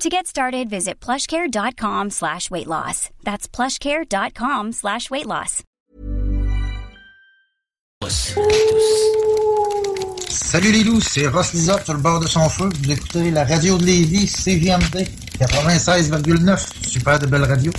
To 0.00 0.08
get 0.08 0.26
started, 0.26 0.68
visit 0.68 0.98
plushcare.com 1.00 2.10
slash 2.10 2.50
weight 2.50 2.66
loss. 2.66 3.10
That's 3.22 3.46
plushcare.com 3.46 4.72
slash 4.72 5.10
weight 5.10 5.26
loss. 5.26 5.62
Salut 10.28 10.72
les 10.72 10.82
loups, 10.84 11.00
c'est 11.00 11.26
Ross 11.28 11.52
Lizotte 11.52 11.84
sur 11.84 11.94
le 11.94 12.00
bord 12.00 12.20
de 12.20 12.26
son 12.26 12.48
feu. 12.48 12.68
Vous 12.82 12.90
écoutez 12.90 13.30
la 13.30 13.44
radio 13.44 13.78
de 13.78 13.84
Lévis, 13.84 14.26
CVMD 14.26 15.06
96,9. 15.38 16.88
Super 16.88 17.18
de 17.18 17.26
belle 17.26 17.44
radio. 17.44 17.72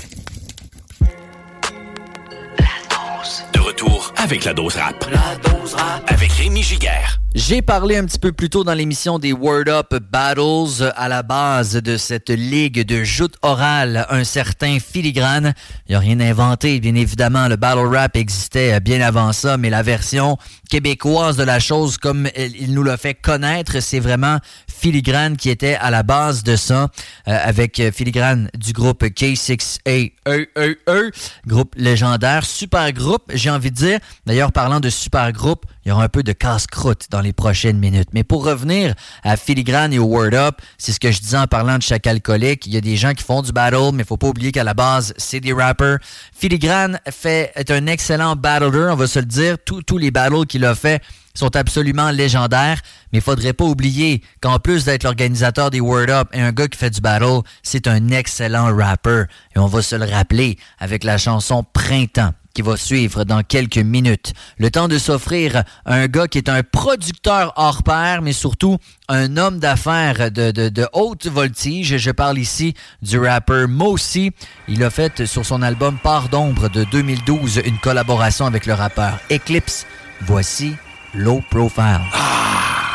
De 3.54 3.59
retour 3.59 4.14
avec 4.18 4.46
la 4.46 4.54
dose 4.54 4.76
rap. 4.78 5.06
La 5.12 5.36
dose 5.38 5.74
rap. 5.74 6.04
Avec 6.08 6.32
Rémi 6.32 6.64
Giguère. 6.64 7.20
J'ai 7.36 7.64
parlé 7.64 7.98
un 7.98 8.06
petit 8.06 8.20
peu 8.20 8.31
plus 8.31 8.52
tôt 8.52 8.64
dans 8.64 8.76
l'émission 8.76 9.17
des 9.17 9.34
Word 9.34 9.67
Up 9.67 9.95
Battles 10.12 10.94
à 10.95 11.08
la 11.09 11.23
base 11.23 11.73
de 11.73 11.98
cette 11.98 12.30
ligue 12.30 12.86
de 12.86 13.03
joutes 13.03 13.38
orales, 13.42 14.06
un 14.12 14.23
certain 14.23 14.78
filigrane. 14.80 15.56
Il 15.88 15.94
n'y 15.94 15.95
a 15.95 16.00
rien 16.00 16.20
inventé, 16.20 16.80
bien 16.80 16.94
évidemment. 16.94 17.48
Le 17.48 17.56
battle 17.56 17.88
rap 17.88 18.16
existait 18.17 18.80
bien 18.81 19.02
avant 19.02 19.34
ça, 19.34 19.58
mais 19.58 19.72
la 19.72 19.81
version 19.81 20.38
québécoise 20.70 21.36
de 21.36 21.44
la 21.44 21.59
chose, 21.59 21.98
comme 21.98 22.30
il 22.38 22.72
nous 22.75 22.84
l'a 22.84 22.98
fait 22.98 23.16
connaître, 23.16 23.80
c'est 23.80 24.00
vraiment 24.00 24.38
Filigrane 24.68 25.36
qui 25.36 25.50
était 25.50 25.75
à 25.75 25.90
la 25.90 26.03
base 26.03 26.44
de 26.44 26.56
ça, 26.56 26.90
euh, 27.28 27.38
avec 27.44 27.81
Filigrane 27.94 28.50
du 28.58 28.73
groupe 28.73 29.03
K6A, 29.03 30.12
e, 30.28 30.45
e, 30.58 30.75
e, 30.90 31.12
groupe 31.47 31.73
légendaire, 31.78 32.44
super 32.44 32.92
groupe, 32.92 33.31
j'ai 33.34 33.50
envie 33.50 33.72
de 33.72 33.75
dire. 33.75 34.00
D'ailleurs, 34.25 34.52
parlant 34.52 34.80
de 34.80 34.90
super 34.90 35.31
groupe, 35.31 35.66
il 35.86 35.90
y 35.90 35.92
aura 35.92 36.03
un 36.03 36.09
peu 36.09 36.22
de 36.22 36.34
casse-croûte 36.34 37.08
dans 37.09 37.22
les 37.24 37.34
prochaines 37.34 37.80
minutes. 37.80 38.10
Mais 38.14 38.24
pour 38.24 38.46
revenir 38.46 38.94
à 39.24 39.38
Filigrane 39.38 39.94
et 39.94 40.00
au 40.00 40.06
Word 40.06 40.34
Up, 40.34 40.56
c'est 40.78 40.92
ce 40.92 41.00
que 41.00 41.12
je 41.12 41.20
disais 41.20 41.38
en 41.38 41.48
parlant 41.48 41.78
de 41.78 41.82
chaque 41.82 42.06
alcoolique. 42.06 42.68
Il 42.68 42.74
y 42.74 42.78
a 42.78 42.82
des 42.82 42.96
gens 42.96 43.14
qui 43.14 43.24
font 43.24 43.42
du 43.42 43.52
battle, 43.52 43.92
mais 43.94 44.04
il 44.04 44.06
faut 44.06 44.18
pas 44.18 44.28
oublier 44.28 44.52
qu'à 44.52 44.64
la 44.64 44.74
base, 44.74 45.14
c'est 45.18 45.40
des 45.40 45.54
rappers. 45.54 45.98
Filigrane 46.34 47.00
fait, 47.10 47.52
est 47.56 47.72
un 47.72 47.88
excellent 47.88 48.36
battler, 48.36 48.90
on 48.92 48.96
va 48.96 49.08
se 49.08 49.20
le 49.20 49.26
dire. 49.26 49.58
Tous, 49.66 49.98
les 49.98 50.12
battles 50.12 50.46
qu'il 50.46 50.66
a 50.66 50.76
fait 50.76 51.02
sont 51.34 51.56
absolument 51.56 52.12
légendaires, 52.12 52.80
mais 53.12 53.20
il 53.20 53.24
faudrait 53.24 53.54
pas 53.54 53.66
oublier 53.66 54.22
qu'en 54.42 54.60
plus 54.60 54.86
d'être 54.86 55.04
l'organisateur 55.04 55.72
des 55.72 55.80
Word 55.80 56.09
Up 56.09 56.28
et 56.34 56.42
un 56.42 56.52
gars 56.52 56.68
qui 56.68 56.78
fait 56.78 56.92
du 56.92 57.02
battle, 57.02 57.42
c'est 57.64 57.88
un 57.88 58.09
excellent 58.09 58.76
rapper. 58.76 59.24
Et 59.56 59.59
on 59.59 59.66
va 59.66 59.81
se 59.81 59.96
le 59.96 60.06
rappeler 60.06 60.58
avec 60.80 61.03
la 61.03 61.18
chanson 61.18 61.66
Printemps 61.74 62.34
qui 62.53 62.62
va 62.62 62.78
suivre 62.78 63.24
dans 63.24 63.41
quelques 63.41 63.78
minutes. 63.78 64.34
Le 64.58 64.69
temps 64.69 64.88
de 64.88 64.97
s'offrir 64.97 65.64
un 65.86 66.08
gars 66.08 66.28
qui 66.28 66.38
est 66.38 66.50
un 66.50 66.62
producteur 66.64 67.53
hors 67.56 67.84
pair, 67.84 68.22
mais 68.22 68.34
surtout 68.34 68.78
un 69.09 69.38
homme 69.38 69.59
d'affaires 69.59 70.31
de, 70.31 70.88
haute 70.94 71.28
voltige. 71.28 71.97
Je 71.97 72.12
parle 72.12 72.38
ici 72.38 72.75
du 73.02 73.19
rapper 73.19 73.66
Mosi. 73.68 74.31
Il 74.68 74.84
a 74.84 74.90
fait 74.90 75.25
sur 75.25 75.46
son 75.46 75.62
album 75.62 75.97
Part 76.02 76.30
d'ombre 76.30 76.69
de 76.69 76.84
2012 76.84 77.62
une 77.66 77.80
collaboration 77.80 78.46
avec 78.46 78.66
le 78.66 78.74
rappeur 78.74 79.20
Eclipse. 79.31 79.85
Voici 80.22 80.75
Low 81.14 81.41
Profile. 81.50 82.02
Yeah. 82.14 82.93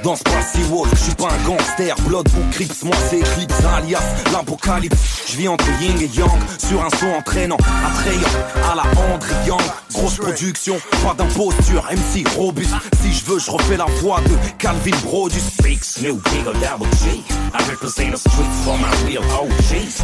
Je 0.00 0.04
danse 0.04 0.22
pas 0.22 0.40
si 0.50 0.62
walk, 0.70 0.88
je 0.94 1.04
suis 1.04 1.14
pas 1.14 1.28
un 1.28 1.46
gangster, 1.46 1.94
blood 2.06 2.26
ou 2.28 2.50
crips, 2.52 2.84
moi 2.84 2.96
c'est 3.10 3.20
Eclipse 3.20 3.62
alias 3.76 4.00
l'apocalypse. 4.32 4.96
Je 5.30 5.36
vis 5.36 5.48
entre 5.48 5.66
yin 5.78 6.00
et 6.00 6.08
yang, 6.16 6.30
sur 6.58 6.82
un 6.82 6.88
son 6.88 7.08
entraînant, 7.18 7.58
attrayant, 7.84 8.72
à 8.72 8.76
la 8.76 8.82
André 9.12 9.34
Yang. 9.46 9.60
Grosse 9.92 10.16
production, 10.16 10.80
pas 11.04 11.12
d'imposture, 11.12 11.86
MC 11.90 12.26
robuste. 12.34 12.72
Si 13.02 13.12
je 13.12 13.26
veux, 13.26 13.38
je 13.38 13.50
refais 13.50 13.76
la 13.76 13.84
voix 14.00 14.20
de 14.22 14.34
Calvin 14.58 14.96
Brodus. 15.04 15.42
Big 15.62 15.84
Snoop, 15.84 16.22
Big 16.30 16.44
Double 16.44 16.88
G. 17.02 17.22
I 17.52 17.70
represent 17.70 18.12
the 18.12 18.16
streets 18.16 18.64
for 18.64 18.78
my 18.78 18.90
real 19.06 19.22
OGs. 19.22 19.99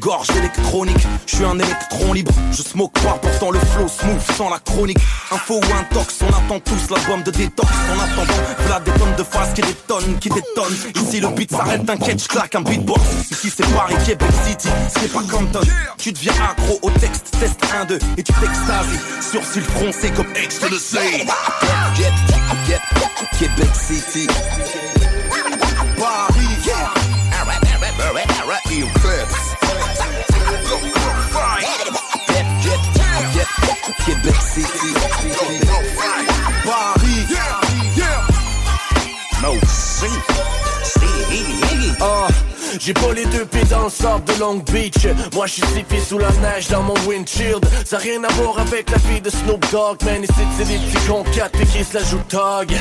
Gorge 0.00 0.30
électronique, 0.30 1.06
je 1.26 1.36
suis 1.36 1.44
un 1.44 1.58
électron 1.58 2.14
libre. 2.14 2.32
Je 2.52 2.62
smoke 2.62 2.98
pas, 3.02 3.18
pourtant 3.20 3.50
le 3.50 3.58
flow 3.58 3.86
smooth 3.86 4.36
sans 4.36 4.48
la 4.48 4.58
chronique. 4.58 4.98
Info 5.30 5.56
ou 5.56 5.74
un 5.74 5.84
tox, 5.94 6.20
on 6.22 6.28
attend 6.28 6.58
tous 6.60 6.90
l'album 6.90 7.22
de 7.22 7.30
détox. 7.30 7.68
En 7.68 8.00
attendant, 8.00 8.40
voilà 8.60 8.80
des 8.80 8.92
tonnes 8.92 9.14
de 9.16 9.22
phrases 9.22 9.52
qui 9.52 9.60
détonnent, 9.60 10.18
qui 10.18 10.30
détonnent. 10.30 10.76
Ici 10.96 11.20
le 11.20 11.28
beat 11.28 11.50
s'arrête, 11.50 11.84
t'inquiète, 11.84 12.26
claque 12.26 12.54
un 12.54 12.62
beatbox. 12.62 13.00
Ici 13.30 13.52
c'est 13.54 13.74
Paris, 13.74 13.94
Québec 14.06 14.30
City, 14.46 14.68
c'est 14.88 15.12
pas 15.12 15.22
Compton. 15.30 15.60
Tu 15.98 16.12
deviens 16.12 16.32
accro 16.50 16.78
au 16.80 16.90
texte, 16.92 17.36
test 17.38 17.60
1, 17.82 17.84
2 17.84 17.98
et 18.16 18.22
tu 18.22 18.32
t'extasies. 18.32 18.98
Sur 19.30 19.42
froncé 19.42 20.10
comme 20.12 20.32
the 20.32 20.78
same. 20.78 21.28
Québec 23.38 23.70
City. 23.74 24.26
Paris, 25.98 26.50
Québec 34.04 34.34
uh. 42.00 42.50
J'ai 42.78 42.94
pas 42.94 43.12
les 43.14 43.24
deux 43.26 43.44
pieds 43.44 43.64
dans 43.64 43.84
le 43.84 43.90
sable 43.90 44.24
de 44.24 44.40
Long 44.40 44.54
Beach. 44.72 45.06
Moi 45.34 45.46
je 45.46 45.52
suis 45.54 45.62
six 45.74 45.82
pieds 45.82 46.00
sous 46.00 46.18
la 46.18 46.30
neige 46.40 46.68
dans 46.68 46.82
mon 46.82 46.94
windshield. 47.06 47.64
Ça 47.84 47.96
n'a 47.96 48.02
rien 48.02 48.24
à 48.24 48.32
voir 48.32 48.58
avec 48.58 48.90
la 48.90 48.98
vie 48.98 49.20
de 49.20 49.28
Snoop 49.28 49.64
Dogg 49.72 50.02
Man. 50.04 50.22
Ici 50.22 50.32
c'est 50.56 50.64
des 50.64 50.78
petits 50.78 51.06
comptes 51.06 51.30
4 51.32 51.50
pieds 51.50 51.66
qui 51.66 51.84
se 51.84 51.94
la 51.94 52.04
jouent 52.04 52.22
tog. 52.28 52.72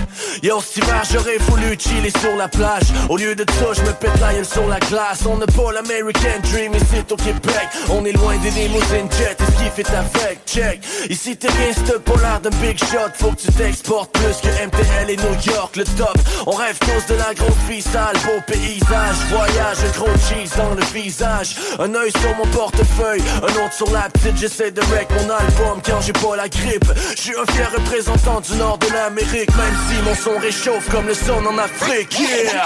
Yo 0.44 0.62
cet 0.62 0.78
hiver 0.78 1.04
j'aurais 1.12 1.38
voulu 1.50 1.76
chiller 1.78 2.12
sur 2.12 2.36
la 2.38 2.48
plage. 2.48 2.84
Au 3.10 3.18
lieu 3.18 3.36
de 3.36 3.46
ça 3.52 3.74
je 3.74 3.82
me 3.82 3.92
pète 3.94 4.20
la 4.22 4.44
sur 4.44 4.68
la 4.68 4.80
glace. 4.80 5.26
On 5.26 5.38
n'a 5.38 5.48
pas 5.48 5.72
l'American 5.74 6.40
Dream 6.44 6.74
ici 6.76 7.04
au 7.12 7.16
Québec. 7.16 7.68
On 7.90 8.06
est 8.06 8.14
loin 8.14 8.38
des 8.38 8.52
limousines 8.52 9.10
jet 9.18 9.38
qui 9.60 9.70
fait 9.84 9.96
avec 9.96 10.40
check. 10.46 10.82
Ici 11.10 11.36
t'es 11.36 11.48
rien 11.48 11.74
l'air 12.22 12.40
d'un 12.40 12.50
big 12.62 12.78
shot. 12.78 13.12
Faut 13.16 13.32
que 13.32 13.42
tu 13.42 13.52
t'exportes 13.52 14.12
plus 14.14 14.38
que 14.42 14.48
MTL 14.48 15.10
et 15.10 15.18
New 15.18 15.54
York 15.54 15.76
le 15.76 15.84
top. 15.84 16.18
On 16.48 16.52
rêve 16.52 16.78
tous 16.80 17.14
de 17.14 17.18
la 17.18 17.34
grosse 17.34 17.64
vie 17.70 17.82
sale 17.82 18.18
Beau 18.26 18.42
paysage. 18.48 19.16
Voyage 19.30 19.78
un 19.86 19.98
gros 19.98 20.18
cheese 20.28 20.56
dans 20.58 20.74
le 20.74 20.84
visage. 20.94 21.56
Un 21.80 21.94
œil 21.96 22.12
sur 22.12 22.36
mon 22.36 22.46
portefeuille 22.48 23.24
Un 23.42 23.66
autre 23.66 23.74
sur 23.74 23.92
la 23.92 24.10
petite. 24.10 24.38
J'essaie 24.38 24.72
de 24.72 24.82
rec 24.82 25.08
mon 25.12 25.30
album 25.30 25.82
quand 25.86 26.02
j'ai 26.02 26.14
pas 26.14 26.36
la 26.36 26.48
grippe. 26.48 26.92
Je 27.16 27.22
suis 27.22 27.36
un 27.36 27.52
fier 27.52 27.72
représentant 27.72 28.42
du 28.42 28.56
nord 28.56 28.78
de 28.78 28.88
l'Amérique 28.94 29.56
Même 29.56 29.78
si 29.88 30.02
mon 30.04 30.16
son 30.16 30.40
réchauffe 30.40 30.90
comme 30.90 31.08
le 31.08 31.14
son 31.14 31.46
en 31.46 31.58
Afrique. 31.58 32.18
Yeah, 32.20 32.64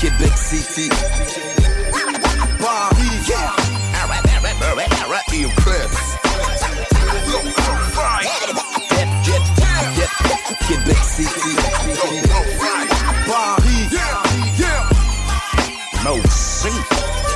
Québec 0.00 0.32
City. 0.36 0.88
Paris 2.58 3.61
Québec 10.66 10.98
City 11.04 11.56
Paris 13.26 13.82
no 16.04 16.20
sleep. 16.28 16.84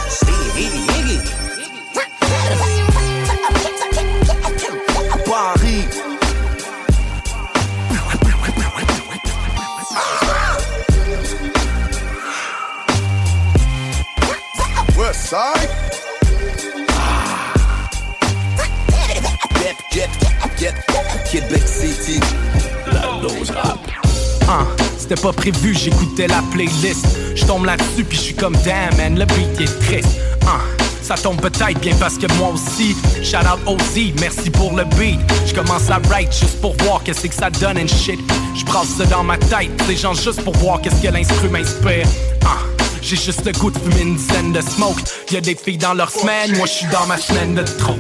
Stevie 0.09 0.71
Iggy. 0.99 1.19
Paris. 5.25 6.03
West 14.97 15.31
side? 15.31 15.76
C'était 25.09 25.23
pas 25.23 25.33
prévu, 25.33 25.73
j'écoutais 25.73 26.27
la 26.27 26.43
playlist. 26.53 27.07
Je 27.37 27.45
tombe 27.45 27.65
là-dessus 27.65 28.03
puis 28.03 28.19
je 28.19 28.23
suis 28.23 28.35
comme 28.35 28.57
damn 28.65 28.97
man, 28.97 29.17
le 29.17 29.25
beat 29.27 29.61
est 29.61 29.79
triste. 29.87 30.19
Hein, 30.43 30.59
ça 31.01 31.15
tombe 31.15 31.41
peut-être 31.41 31.79
bien 31.79 31.95
parce 32.01 32.19
que 32.19 32.27
moi 32.35 32.49
aussi. 32.53 32.97
Shout 33.23 33.37
out 33.37 33.61
OZ, 33.67 34.13
merci 34.21 34.51
pour 34.51 34.75
le 34.75 34.85
beat. 34.97 35.21
Je 35.47 35.55
commence 35.55 35.89
à 35.91 36.01
write 36.09 36.33
juste 36.33 36.61
pour 36.61 36.75
voir 36.79 37.05
qu'est-ce 37.05 37.25
que 37.25 37.35
ça 37.35 37.51
donne 37.51 37.79
and 37.79 37.87
shit. 37.87 38.19
Je 38.57 38.65
brasse 38.65 38.89
ça 38.99 39.05
dans 39.05 39.23
ma 39.23 39.39
tête, 39.39 39.71
ces 39.87 39.97
gens 39.97 40.15
juste 40.15 40.43
pour 40.43 40.57
voir 40.57 40.81
qu'est-ce 40.81 41.01
que 41.01 41.13
l'instrument 41.13 41.59
m'inspire. 41.59 42.07
Hein, 42.43 42.59
j'ai 43.01 43.17
juste 43.17 43.45
le 43.47 43.53
goût 43.53 43.71
de 43.71 43.79
fumer 43.79 44.03
une 44.03 44.17
dizaine 44.17 44.53
de 44.53 44.61
smoke. 44.61 45.01
Y'a 45.31 45.41
des 45.41 45.55
filles 45.55 45.79
dans 45.79 45.95
leur 45.95 46.11
semaine, 46.11 46.57
moi 46.57 46.67
je 46.67 46.73
suis 46.73 46.87
dans 46.89 47.07
ma 47.07 47.17
semaine 47.17 47.55
de 47.55 47.63
trop. 47.63 47.97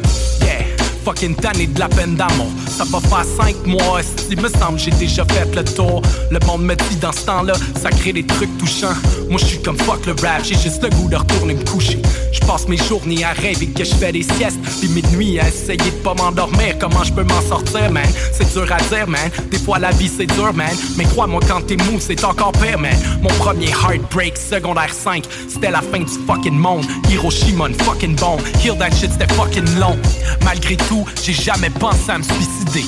Fucking 1.06 1.36
tanné 1.36 1.68
de 1.68 1.78
la 1.78 1.88
peine 1.88 2.16
d'amour. 2.16 2.50
Ça 2.66 2.82
va 2.82 2.98
faire 2.98 3.24
cinq 3.24 3.54
mois, 3.64 4.00
il 4.28 4.40
me 4.40 4.48
semble 4.48 4.76
j'ai 4.76 4.90
déjà 4.90 5.24
fait 5.26 5.54
le 5.54 5.62
tour. 5.62 6.02
Le 6.32 6.40
monde 6.46 6.64
me 6.64 6.74
dit 6.74 6.96
dans 6.96 7.12
ce 7.12 7.20
temps-là, 7.26 7.52
ça 7.80 7.90
crée 7.90 8.12
des 8.12 8.26
trucs 8.26 8.58
touchants. 8.58 8.96
Moi 9.30 9.38
je 9.38 9.44
suis 9.44 9.62
comme 9.62 9.78
fuck 9.78 10.04
le 10.04 10.14
rap, 10.20 10.42
j'ai 10.42 10.58
juste 10.58 10.82
le 10.82 10.90
goût 10.90 11.08
de 11.08 11.14
retourner 11.14 11.54
me 11.54 11.64
coucher. 11.64 12.02
Je 12.32 12.40
passe 12.40 12.66
mes 12.66 12.76
journées 12.76 13.22
à 13.22 13.34
rêver 13.34 13.68
que 13.68 13.84
je 13.84 13.94
fais 13.94 14.10
des 14.10 14.24
siestes, 14.24 14.58
puis 14.80 14.88
mes 14.88 15.02
nuits 15.16 15.38
à 15.38 15.46
essayer 15.46 15.76
de 15.76 16.02
pas 16.02 16.14
m'endormir. 16.14 16.76
Comment 16.80 17.04
je 17.04 17.12
peux 17.12 17.22
m'en 17.22 17.40
sortir, 17.42 17.88
man? 17.92 18.08
C'est 18.32 18.52
dur 18.52 18.66
à 18.72 18.78
dire, 18.92 19.06
man. 19.06 19.30
Des 19.48 19.58
fois 19.58 19.78
la 19.78 19.92
vie 19.92 20.08
c'est 20.08 20.26
dur, 20.26 20.52
man. 20.54 20.74
Mais 20.96 21.04
crois-moi 21.04 21.40
quand 21.46 21.64
t'es 21.68 21.76
mou, 21.76 22.00
c'est 22.00 22.24
encore 22.24 22.50
pire, 22.50 22.80
man. 22.80 22.96
Mon 23.22 23.30
premier 23.38 23.70
heartbreak, 23.70 24.36
secondaire 24.36 24.92
5, 24.92 25.22
c'était 25.48 25.70
la 25.70 25.82
fin 25.82 26.00
du 26.00 26.12
fucking 26.26 26.58
monde. 26.58 26.84
Hiroshima, 27.08 27.68
une 27.68 27.74
fucking 27.74 28.16
bombe. 28.16 28.42
Kill 28.60 28.76
that 28.78 28.90
shit, 28.90 29.12
c'était 29.12 29.32
fucking 29.34 29.78
long. 29.78 29.96
Malgré 30.44 30.76
tout, 30.76 30.95
j'ai 31.22 31.32
jamais 31.32 31.70
pensé 31.70 32.10
à 32.10 32.18
me 32.18 32.22
suicider. 32.22 32.84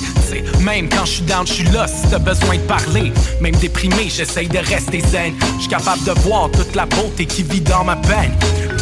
Même 0.60 0.88
quand 0.88 1.04
je 1.04 1.12
suis 1.12 1.22
down, 1.22 1.46
je 1.46 1.52
suis 1.52 1.64
là 1.64 1.86
si 1.86 2.08
t'as 2.10 2.18
besoin 2.18 2.56
de 2.56 2.62
parler. 2.62 3.12
Même 3.40 3.54
déprimé, 3.56 4.08
j'essaye 4.08 4.48
de 4.48 4.58
rester 4.58 5.00
zen. 5.00 5.34
Je 5.56 5.62
suis 5.62 5.68
capable 5.68 6.02
de 6.04 6.12
voir 6.20 6.50
toute 6.50 6.74
la 6.74 6.86
beauté 6.86 7.26
qui 7.26 7.42
vit 7.42 7.60
dans 7.60 7.84
ma 7.84 7.96
peine. 7.96 8.32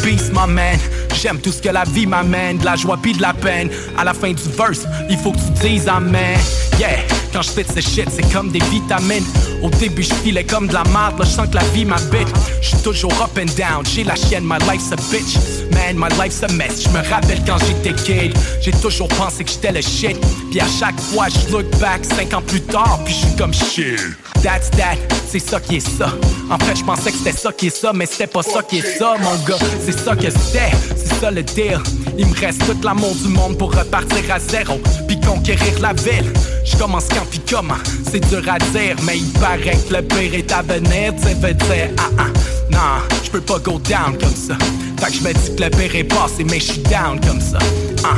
Peace, 0.03 0.29
my 0.33 0.51
man. 0.51 0.77
J'aime 1.13 1.39
tout 1.39 1.51
ce 1.51 1.61
que 1.61 1.69
la 1.69 1.83
vie 1.83 2.05
m'amène, 2.05 2.57
de 2.57 2.65
la 2.65 2.75
joie 2.75 2.97
puis 3.01 3.13
de 3.13 3.21
la 3.21 3.33
peine. 3.33 3.69
À 3.97 4.03
la 4.03 4.13
fin 4.13 4.31
du 4.31 4.49
verse, 4.57 4.85
il 5.09 5.17
faut 5.17 5.31
que 5.31 5.37
tu 5.37 5.67
dises 5.67 5.87
amen. 5.87 6.37
Yeah, 6.79 6.99
quand 7.37 7.43
je 7.43 7.81
shit, 7.81 8.09
c'est 8.09 8.33
comme 8.33 8.49
des 8.49 8.63
vitamines. 8.71 9.23
Au 9.61 9.69
début, 9.69 10.01
je 10.01 10.13
filais 10.23 10.43
comme 10.43 10.67
de 10.67 10.73
la 10.73 10.83
merde, 10.85 11.19
là, 11.19 11.25
je 11.25 11.29
sens 11.29 11.47
que 11.47 11.53
la 11.53 11.63
vie 11.65 11.85
m'habite. 11.85 12.27
Je 12.61 12.69
suis 12.69 12.77
toujours 12.77 13.11
up 13.21 13.37
and 13.37 13.45
down, 13.55 13.85
j'ai 13.85 14.03
la 14.03 14.15
chienne, 14.15 14.43
my 14.43 14.57
life's 14.65 14.91
a 14.91 14.95
bitch. 14.95 15.37
Man, 15.71 15.97
my 15.97 16.09
life's 16.17 16.41
a 16.41 16.47
mess. 16.53 16.81
Je 16.81 16.89
me 16.89 17.07
rappelle 17.07 17.39
quand 17.45 17.59
j'étais 17.59 17.93
kid, 17.93 18.35
j'ai 18.61 18.71
toujours 18.71 19.07
pensé 19.09 19.43
que 19.43 19.51
j'étais 19.51 19.71
le 19.71 19.81
shit. 19.81 20.17
Puis 20.49 20.59
à 20.59 20.65
chaque 20.79 20.99
fois, 20.99 21.27
je 21.29 21.51
look 21.51 21.69
back 21.79 22.03
cinq 22.05 22.33
ans 22.33 22.41
plus 22.41 22.61
tard, 22.61 23.01
puis 23.05 23.13
je 23.13 23.27
suis 23.27 23.35
comme 23.35 23.53
shit. 23.53 23.99
That's 24.41 24.71
that, 24.71 24.97
c'est 25.29 25.39
ça 25.39 25.59
qui 25.59 25.75
est 25.75 25.87
ça. 25.87 26.11
En 26.49 26.57
fait, 26.57 26.75
je 26.75 26.83
pensais 26.83 27.11
que 27.11 27.17
c'était 27.19 27.37
ça 27.37 27.51
qui 27.51 27.67
est 27.67 27.77
ça, 27.77 27.91
mais 27.93 28.07
c'était 28.07 28.27
pas 28.27 28.41
ça 28.41 28.63
qui 28.63 28.79
est 28.79 28.97
ça, 28.97 29.15
mon 29.21 29.35
gars. 29.45 29.59
C'est 29.85 29.97
ça 29.97 30.15
que 30.15 30.29
c'était, 30.31 30.71
c'est 30.95 31.19
ça 31.19 31.29
le 31.29 31.43
deal. 31.43 31.81
Il 32.17 32.27
me 32.27 32.35
reste 32.39 32.65
tout 32.65 32.77
l'amour 32.83 33.15
du 33.15 33.27
monde 33.27 33.57
pour 33.57 33.75
repartir 33.75 34.31
à 34.33 34.39
zéro, 34.39 34.79
puis 35.07 35.19
conquérir 35.19 35.79
la 35.79 35.93
ville. 35.93 36.31
Je 36.65 36.75
commence 36.77 37.07
quand 37.09 37.25
puis 37.29 37.41
comment, 37.49 37.75
c'est 38.11 38.27
dur 38.27 38.43
à 38.47 38.57
dire, 38.57 38.95
mais 39.03 39.17
il 39.17 39.31
paraît 39.39 39.77
que 39.87 39.93
le 39.93 40.01
pire 40.01 40.33
est 40.33 40.51
à 40.51 40.61
venir, 40.61 41.13
tu 41.15 41.33
veux 41.35 41.53
dire, 41.53 41.89
ah 41.97 42.09
ah. 42.17 42.27
Non, 42.69 43.15
je 43.23 43.29
peux 43.31 43.41
pas 43.41 43.59
go 43.59 43.79
down 43.79 44.17
comme 44.19 44.35
ça. 44.35 44.55
Fait 44.99 45.11
que 45.11 45.17
je 45.17 45.23
me 45.23 45.33
dis 45.33 45.55
que 45.55 45.63
le 45.63 45.69
pire 45.69 45.95
est 45.95 46.03
passé, 46.03 46.43
mais 46.43 46.59
je 46.59 46.73
suis 46.73 46.81
down 46.81 47.19
comme 47.25 47.41
ça. 47.41 47.59
Ah, 48.03 48.17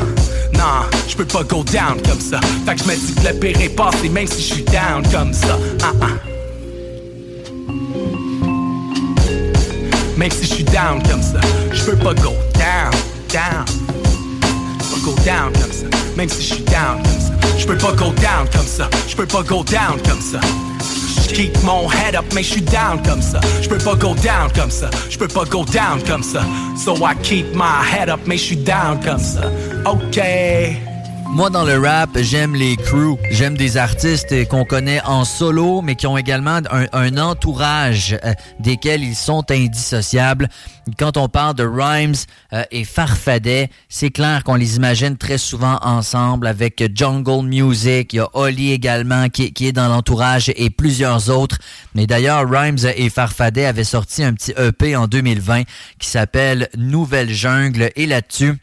non, 0.54 0.86
je 1.07 1.16
peux 1.16 1.25
pas 1.25 1.44
go 1.44 1.63
down 1.63 2.01
comme 2.01 2.19
ça. 2.19 2.40
Fait 2.66 2.75
que 2.75 2.81
je 2.81 2.88
me 2.90 2.96
dis 2.96 3.13
que 3.13 3.28
le 3.28 3.40
pire 3.40 3.62
est 3.62 3.69
passé, 3.69 4.10
même 4.10 4.28
si 4.28 4.42
je 4.42 4.54
suis 4.56 4.63
down 4.63 5.04
comme 5.12 5.34
ça. 5.34 5.57
Ah 5.84 5.94
ah. 6.01 6.06
Même 10.18 10.31
si 10.31 10.42
je 10.42 10.54
suis 10.56 10.63
down 10.63 11.01
comme 11.10 11.24
ça, 11.24 11.40
je 11.72 11.84
peux 11.84 11.96
pas 11.96 12.13
go 12.16 12.34
down, 12.56 12.92
down. 13.31 13.88
Go 15.09 15.15
down 15.25 15.51
comme 15.53 15.71
ça, 15.71 15.88
même 16.15 16.29
si 16.29 16.44
je 16.44 16.53
suis 16.53 16.63
down 16.65 17.01
comme 17.01 17.19
ça. 17.19 17.33
Je 17.57 17.65
peux 17.65 17.77
pas 17.77 17.94
go 17.94 18.11
down 18.21 18.47
comme 18.53 18.67
ça, 18.67 18.88
je 19.07 19.15
peux 19.15 19.25
pas 19.25 19.41
go 19.41 19.63
down 19.63 20.00
comme 20.07 20.21
ça. 20.21 20.39
Keep 21.33 21.63
mon 21.63 21.89
head 21.89 22.15
up, 22.15 22.25
je 22.31 22.41
suis 22.44 22.61
down 22.61 23.01
comme 23.03 23.21
ça. 23.21 23.39
Je 23.59 23.67
peux 23.67 23.79
pas 23.79 23.95
go 23.95 24.13
down 24.13 24.51
comme 24.53 24.69
ça, 24.69 24.88
je 25.09 25.17
peux 25.17 25.27
pas 25.27 25.45
go 25.45 25.65
down 25.65 26.00
comme 26.06 26.21
ça. 26.21 26.44
So 26.77 26.95
I 26.97 27.15
keep 27.23 27.56
my 27.56 27.83
head 27.91 28.09
up, 28.09 28.19
je 28.27 28.35
suis 28.35 28.56
down 28.56 29.00
comme 29.03 29.17
ça. 29.17 29.50
Ok. 29.83 30.19
Moi, 31.31 31.51
dans 31.51 31.63
le 31.63 31.77
rap, 31.77 32.17
j'aime 32.17 32.55
les 32.55 32.75
crews. 32.75 33.17
J'aime 33.29 33.55
des 33.55 33.77
artistes 33.77 34.47
qu'on 34.47 34.65
connaît 34.65 34.99
en 35.05 35.23
solo, 35.23 35.81
mais 35.81 35.95
qui 35.95 36.07
ont 36.07 36.17
également 36.17 36.59
un, 36.71 37.17
entourage 37.17 38.17
euh, 38.25 38.33
desquels 38.59 39.03
ils 39.03 39.15
sont 39.15 39.45
indissociables. 39.51 40.49
Quand 40.97 41.17
on 41.17 41.29
parle 41.29 41.53
de 41.53 41.63
Rhymes 41.63 42.15
euh, 42.51 42.63
et 42.71 42.83
Farfadet, 42.83 43.69
c'est 43.89 44.09
clair 44.09 44.43
qu'on 44.43 44.55
les 44.55 44.75
imagine 44.75 45.17
très 45.17 45.37
souvent 45.37 45.77
ensemble 45.81 46.47
avec 46.47 46.83
Jungle 46.95 47.45
Music. 47.45 48.11
Il 48.11 48.17
y 48.17 48.19
a 48.19 48.29
Oli 48.33 48.71
également 48.71 49.29
qui, 49.29 49.53
qui 49.53 49.67
est 49.67 49.71
dans 49.71 49.87
l'entourage 49.87 50.51
et 50.55 50.71
plusieurs 50.71 51.29
autres. 51.29 51.59
Mais 51.93 52.07
d'ailleurs, 52.07 52.49
Rhymes 52.49 52.85
et 52.95 53.09
Farfadet 53.09 53.65
avaient 53.65 53.83
sorti 53.83 54.23
un 54.23 54.33
petit 54.33 54.53
EP 54.57 54.95
en 54.95 55.07
2020 55.07 55.61
qui 55.99 56.09
s'appelle 56.09 56.69
Nouvelle 56.75 57.31
Jungle. 57.31 57.91
Et 57.95 58.07
là-dessus, 58.07 58.55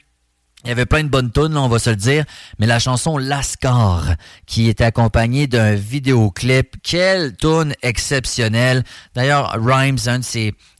il 0.66 0.70
y 0.70 0.72
avait 0.72 0.84
plein 0.84 1.04
de 1.04 1.08
bonnes 1.08 1.30
tunes, 1.30 1.56
on 1.56 1.68
va 1.68 1.78
se 1.78 1.90
le 1.90 1.96
dire, 1.96 2.24
mais 2.58 2.66
la 2.66 2.80
chanson 2.80 3.18
Lascar, 3.18 4.16
qui 4.46 4.68
était 4.68 4.82
accompagnée 4.82 5.46
d'un 5.46 5.76
vidéoclip, 5.76 6.74
quelle 6.82 7.36
tune 7.36 7.72
exceptionnelle. 7.82 8.82
D'ailleurs, 9.14 9.56
Rhymes, 9.60 9.98
un 10.06 10.18
de 10.18 10.24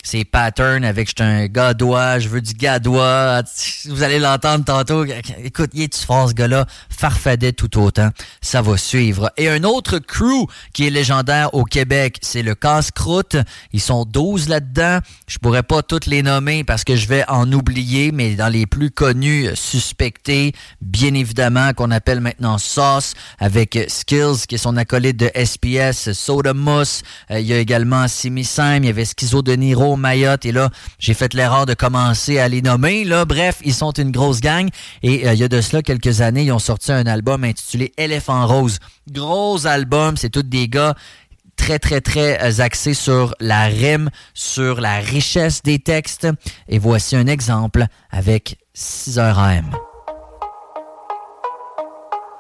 ses 0.07 0.25
patterns 0.25 0.85
avec 0.85 1.09
je 1.09 1.23
un 1.25 1.47
gadois, 1.47 2.21
je 2.21 2.29
veux 2.29 2.41
du 2.41 2.55
gadois. 2.55 3.43
Vous 3.89 4.05
allez 4.05 4.21
l'entendre 4.21 4.65
tantôt. 4.65 5.05
Écoute, 5.43 5.71
il 5.75 5.83
est 5.83 6.05
fort 6.05 6.29
ce 6.29 6.35
gars-là, 6.35 6.65
farfadet 6.89 7.53
tout 7.53 7.77
autant. 7.81 8.11
Ça 8.41 8.63
va 8.63 8.77
suivre. 8.77 9.33
Et 9.37 9.49
un 9.49 9.65
autre 9.65 9.99
crew 9.99 10.47
qui 10.73 10.87
est 10.87 10.91
légendaire 10.91 11.53
au 11.55 11.65
Québec, 11.65 12.19
c'est 12.23 12.43
le 12.43 12.55
Casse-Croûte. 12.55 13.37
Ils 13.73 13.81
sont 13.81 14.05
12 14.05 14.49
là-dedans. 14.49 15.01
Je 15.27 15.39
pourrais 15.39 15.65
pas 15.65 15.83
toutes 15.83 16.07
les 16.07 16.23
nommer 16.23 16.63
parce 16.63 16.85
que 16.85 16.95
je 16.95 17.09
vais 17.09 17.25
en 17.29 17.51
oublier, 17.53 18.13
mais 18.13 18.37
dans 18.37 18.49
les 18.49 18.67
plus 18.67 18.93
connus, 18.93 19.49
suspectés, 19.55 20.53
bien 20.81 21.15
évidemment, 21.15 21.73
qu'on 21.73 21.91
appelle 21.91 22.21
maintenant 22.21 22.59
Sauce, 22.59 23.15
avec 23.41 23.77
Skills, 23.89 24.47
qui 24.47 24.55
est 24.55 24.59
son 24.59 24.77
acolyte 24.77 25.17
de 25.17 25.31
SPS, 25.35 26.13
Soda 26.13 26.55
Mousse. 26.55 27.03
Euh, 27.33 27.41
il 27.41 27.47
y 27.47 27.53
a 27.53 27.59
également 27.59 28.07
Simi 28.07 28.45
Sam, 28.45 28.85
il 28.85 28.87
y 28.87 28.91
avait 28.91 29.05
Schizo 29.05 29.43
de 29.43 29.53
Niro, 29.55 29.96
Mayotte. 29.97 30.47
Et 30.47 30.53
là, 30.53 30.71
j'ai 30.99 31.15
fait 31.15 31.35
l'erreur 31.35 31.67
de 31.67 31.75
commencer 31.75 32.39
à 32.39 32.49
les 32.49 32.63
nommer. 32.63 33.05
Là, 33.05 33.25
bref, 33.25 33.59
ils 33.65 33.75
sont 33.75 33.93
une 33.93 34.11
grosse 34.11 34.41
gang. 34.41 34.69
Et 35.03 35.27
euh, 35.27 35.35
il 35.35 35.41
y 35.41 35.45
a 35.45 35.49
de 35.49 35.61
cela 35.61 35.83
quelques 35.83 36.21
années, 36.21 36.45
ils 36.45 36.53
ont 36.53 36.59
sorti 36.59 36.93
un 36.93 37.07
album 37.07 37.45
intitulé 37.45 37.93
Éléphant 37.97 38.47
Rose. 38.47 38.79
Gros 39.11 39.67
album, 39.67 40.17
c'est 40.17 40.31
tous 40.31 40.43
des 40.43 40.69
gars 40.69 40.95
très, 41.57 41.79
très, 41.79 42.01
très 42.01 42.43
euh, 42.43 42.63
axés 42.63 42.95
sur 42.95 43.35
la 43.41 43.65
rime, 43.65 44.11
sur 44.35 44.81
la 44.81 44.99
richesse 44.99 45.63
des 45.63 45.79
textes. 45.79 46.29
Et 46.69 46.79
voici 46.79 47.17
un 47.17 47.27
exemple 47.27 47.87
avec 48.11 48.59
6 48.75 49.19
heures 49.19 49.39
AM. 49.39 49.71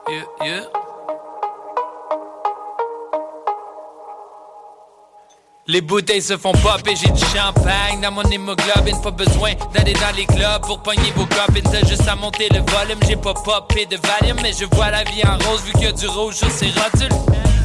Yeah. 0.08 0.85
Les 5.68 5.80
bouteilles 5.80 6.22
se 6.22 6.36
font 6.36 6.52
pop 6.52 6.80
et 6.86 6.94
j'ai 6.94 7.10
du 7.10 7.20
champagne. 7.20 8.00
Dans 8.00 8.12
mon 8.12 8.22
hémoglobine 8.22 9.00
Pas 9.02 9.10
besoin 9.10 9.50
d'aller 9.74 9.94
dans 9.94 10.14
les 10.16 10.24
clubs 10.24 10.62
pour 10.62 10.80
pogner 10.80 11.12
vos 11.16 11.26
copines. 11.26 11.64
T'as 11.64 11.84
juste 11.88 12.06
à 12.06 12.14
monter 12.14 12.48
le 12.50 12.60
volume, 12.60 13.00
j'ai 13.08 13.16
pas 13.16 13.34
popé 13.34 13.84
de 13.86 13.96
Valium 13.96 14.38
Mais 14.42 14.52
je 14.52 14.64
vois 14.76 14.92
la 14.92 15.02
vie 15.02 15.22
en 15.26 15.36
rose 15.48 15.62
vu 15.64 15.72
qu'il 15.72 15.82
y 15.82 15.86
a 15.86 15.92
du 15.92 16.06
rouge 16.06 16.34
sur 16.34 16.50
ces 16.52 16.66
rotules. 16.66 17.16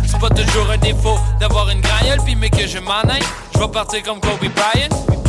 C'est 0.07 0.19
pas 0.19 0.29
toujours 0.29 0.71
un 0.71 0.77
défaut 0.77 1.19
d'avoir 1.39 1.69
une 1.69 1.81
graille 1.81 2.17
puis 2.25 2.35
mais 2.35 2.49
que 2.49 2.65
je 2.65 2.79
m'en 2.79 3.01
aille. 3.01 3.21
Je 3.53 3.65
partir 3.65 4.01
comme 4.01 4.19
Kobe 4.19 4.39
Bryant 4.39 5.20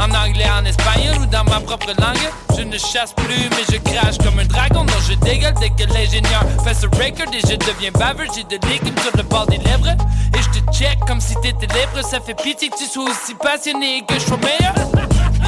en 0.00 0.10
anglais, 0.14 0.48
en 0.50 0.64
espagnol 0.64 1.18
ou 1.20 1.26
dans 1.26 1.44
ma 1.44 1.60
propre 1.60 1.92
langue. 1.98 2.30
Je 2.56 2.62
ne 2.62 2.78
chasse 2.78 3.12
plus, 3.12 3.48
mais 3.50 3.64
je 3.70 3.78
crache 3.78 4.18
comme 4.18 4.38
un 4.38 4.46
dragon. 4.46 4.84
Non, 4.84 5.00
je 5.08 5.14
dégueule 5.14 5.54
dès 5.60 5.70
que 5.70 5.92
l'ingénieur 5.92 6.44
fait 6.64 6.74
ce 6.74 6.86
record 6.86 7.32
et 7.32 7.40
je 7.40 7.56
deviens 7.56 7.90
baveux. 7.92 8.26
J'ai 8.34 8.44
de 8.44 8.66
l'équipe 8.66 8.98
sur 9.00 9.16
le 9.16 9.22
bord 9.22 9.46
des 9.46 9.58
lèvres 9.58 9.88
et 9.88 10.42
je 10.42 10.60
te 10.60 10.72
check 10.72 10.98
comme 11.06 11.20
si 11.20 11.34
t'étais 11.36 11.66
libre. 11.66 12.02
Ça 12.02 12.20
fait 12.20 12.34
pitié 12.34 12.68
que 12.70 12.76
tu 12.76 12.86
sois 12.86 13.04
aussi 13.04 13.34
passionné 13.34 14.02
que 14.08 14.14
je 14.14 14.20
sois 14.20 14.38
meilleur. 14.38 14.74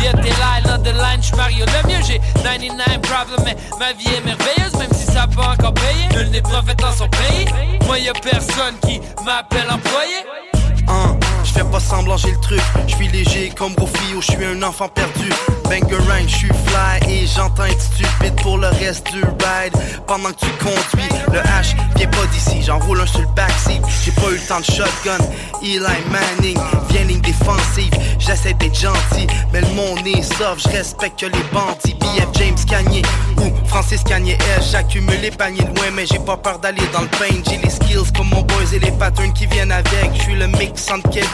Y'a 0.03 0.13
tes 0.13 0.31
lines 0.31 0.69
on 0.69 0.83
the 0.83 0.93
line, 0.93 1.23
j'suis 1.23 1.37
Mario 1.37 1.65
le 1.65 1.89
mieux. 1.89 2.05
J'ai 2.07 2.21
99 2.43 3.01
problems, 3.03 3.45
mais 3.45 3.57
ma 3.79 3.93
vie 3.93 4.09
est 4.09 4.25
merveilleuse, 4.25 4.75
même 4.79 4.93
si 4.93 5.07
ça 5.07 5.27
pas 5.27 5.53
encore 5.53 5.75
payé. 5.75 6.27
les 6.31 6.43
prophètes 6.43 6.79
dans 6.79 6.93
son 6.93 7.09
pays. 7.09 7.47
Moi, 7.87 7.99
y 8.01 8.09
a 8.09 8.13
personne 8.13 8.75
qui 8.83 9.01
m'appelle 9.25 9.71
employé. 9.71 11.22
Je 11.45 11.53
fais 11.53 11.65
pas 11.65 11.81
semblant, 11.81 12.17
j'ai 12.17 12.31
le 12.31 12.41
truc. 12.41 12.61
Je 12.87 12.95
suis 12.95 13.09
léger 13.09 13.53
comme 13.57 13.75
Rufio, 13.79 14.21
je 14.21 14.33
suis 14.33 14.45
un 14.45 14.63
enfant 14.63 14.89
perdu. 14.89 15.31
Bangerang, 15.65 16.27
je 16.27 16.35
suis 16.37 16.49
fly 16.49 17.11
et 17.11 17.27
j'entends 17.27 17.65
être 17.65 17.81
stupide 17.81 18.35
pour 18.43 18.59
le 18.59 18.69
reste 18.69 19.11
du 19.13 19.23
ride. 19.23 19.73
Pendant 20.07 20.31
que 20.31 20.41
tu 20.41 20.51
conduis, 20.63 21.09
le 21.33 21.39
H 21.39 21.75
vient 21.97 22.09
pas 22.09 22.27
d'ici, 22.33 22.63
j'enroule 22.63 23.01
un 23.01 23.07
sur 23.07 23.21
le 23.21 23.27
backseat. 23.35 23.81
J'ai 24.05 24.13
pas 24.13 24.31
eu 24.31 24.35
le 24.35 24.41
temps 24.41 24.61
de 24.61 24.65
shotgun. 24.65 25.19
Eli 25.63 25.79
Manning, 26.11 26.59
vient 26.91 27.05
ligne 27.05 27.21
défensive. 27.21 27.93
J'essaie 28.19 28.55
d'être 28.55 28.79
gentil, 28.79 29.27
mais 29.53 29.61
le 29.61 29.69
monde 29.69 30.07
est 30.07 30.23
sauf. 30.23 30.59
Je 30.59 30.69
respecte 30.69 31.21
que 31.21 31.27
les 31.27 31.43
bandits. 31.53 31.95
BF 31.95 32.29
James 32.35 32.59
Cagné 32.69 33.03
ou 33.39 33.67
Francis 33.69 34.03
Cagné. 34.05 34.37
J'accumule 34.71 35.21
les 35.21 35.31
paniers 35.31 35.63
loin, 35.63 35.91
mais 35.95 36.05
j'ai 36.07 36.19
pas 36.19 36.37
peur 36.37 36.59
d'aller 36.59 36.83
dans 36.93 37.03
le 37.03 37.09
pain. 37.09 37.35
J'ai 37.49 37.59
les 37.59 37.71
skills 37.71 38.13
comme 38.17 38.29
mon 38.29 38.43
boys 38.43 38.73
et 38.75 38.79
les 38.79 38.91
patterns 38.93 39.33
qui 39.33 39.47
viennent 39.47 39.73
avec. 39.73 40.11
Je 40.15 40.23
suis 40.23 40.35
le 40.35 40.47
mix 40.49 40.91
entre 40.91 41.09
Kevin 41.11 41.29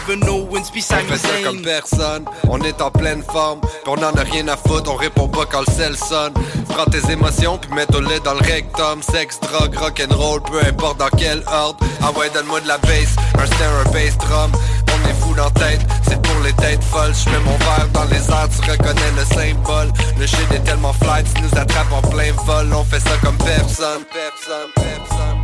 On 0.90 1.12
fait 1.12 1.18
ça 1.18 1.28
comme 1.44 1.62
personne, 1.62 2.24
on 2.48 2.60
est 2.62 2.80
en 2.80 2.90
pleine 2.90 3.22
forme, 3.22 3.60
pis 3.60 3.68
on 3.86 4.02
en 4.02 4.14
a 4.14 4.22
rien 4.22 4.48
à 4.48 4.56
foutre, 4.56 4.90
on 4.90 4.96
répond 4.96 5.28
pas 5.28 5.44
quand 5.46 5.60
le 5.60 5.72
sel 5.72 5.96
sonne. 5.96 6.32
Prends 6.68 6.86
tes 6.86 7.10
émotions 7.10 7.58
puis 7.58 7.70
mets-toi 7.74 8.00
dans 8.24 8.34
le 8.34 8.40
rectum, 8.40 9.02
sexe, 9.02 9.38
drogue, 9.40 9.74
rock'n'roll, 9.76 10.42
peu 10.42 10.60
importe 10.66 10.98
dans 10.98 11.10
quel 11.16 11.42
ordre. 11.46 11.78
Ah 12.02 12.10
ouais, 12.12 12.30
donne-moi 12.30 12.60
de 12.60 12.68
la 12.68 12.78
bass, 12.78 13.16
un 13.38 13.46
snare, 13.46 13.86
un 13.86 13.90
bass 13.90 14.16
drum. 14.18 14.52
On 14.88 15.08
est 15.08 15.14
fou 15.20 15.34
dans 15.34 15.50
tête, 15.50 15.80
c'est 16.08 16.20
pour 16.22 16.40
les 16.42 16.52
têtes 16.54 16.84
folles. 16.84 17.14
Je 17.14 17.30
mets 17.30 17.44
mon 17.44 17.56
verre 17.58 17.88
dans 17.92 18.04
les 18.04 18.30
airs, 18.30 18.48
tu 18.48 18.70
reconnais 18.70 19.12
le 19.16 19.24
symbole. 19.24 19.92
Le 20.18 20.26
shit 20.26 20.50
est 20.52 20.64
tellement 20.64 20.92
fly, 20.94 21.22
tu 21.34 21.42
nous 21.42 21.58
attrapes 21.58 21.92
en 21.92 22.02
plein 22.02 22.32
vol. 22.46 22.72
On 22.72 22.84
fait 22.84 23.00
ça 23.00 23.16
comme 23.22 23.36
personne, 23.38 24.04
personne, 24.12 24.70
personne. 24.74 25.37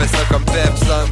On 0.00 0.02
fait 0.02 0.16
ça 0.16 0.24
comme 0.30 0.44
personne. 0.44 1.10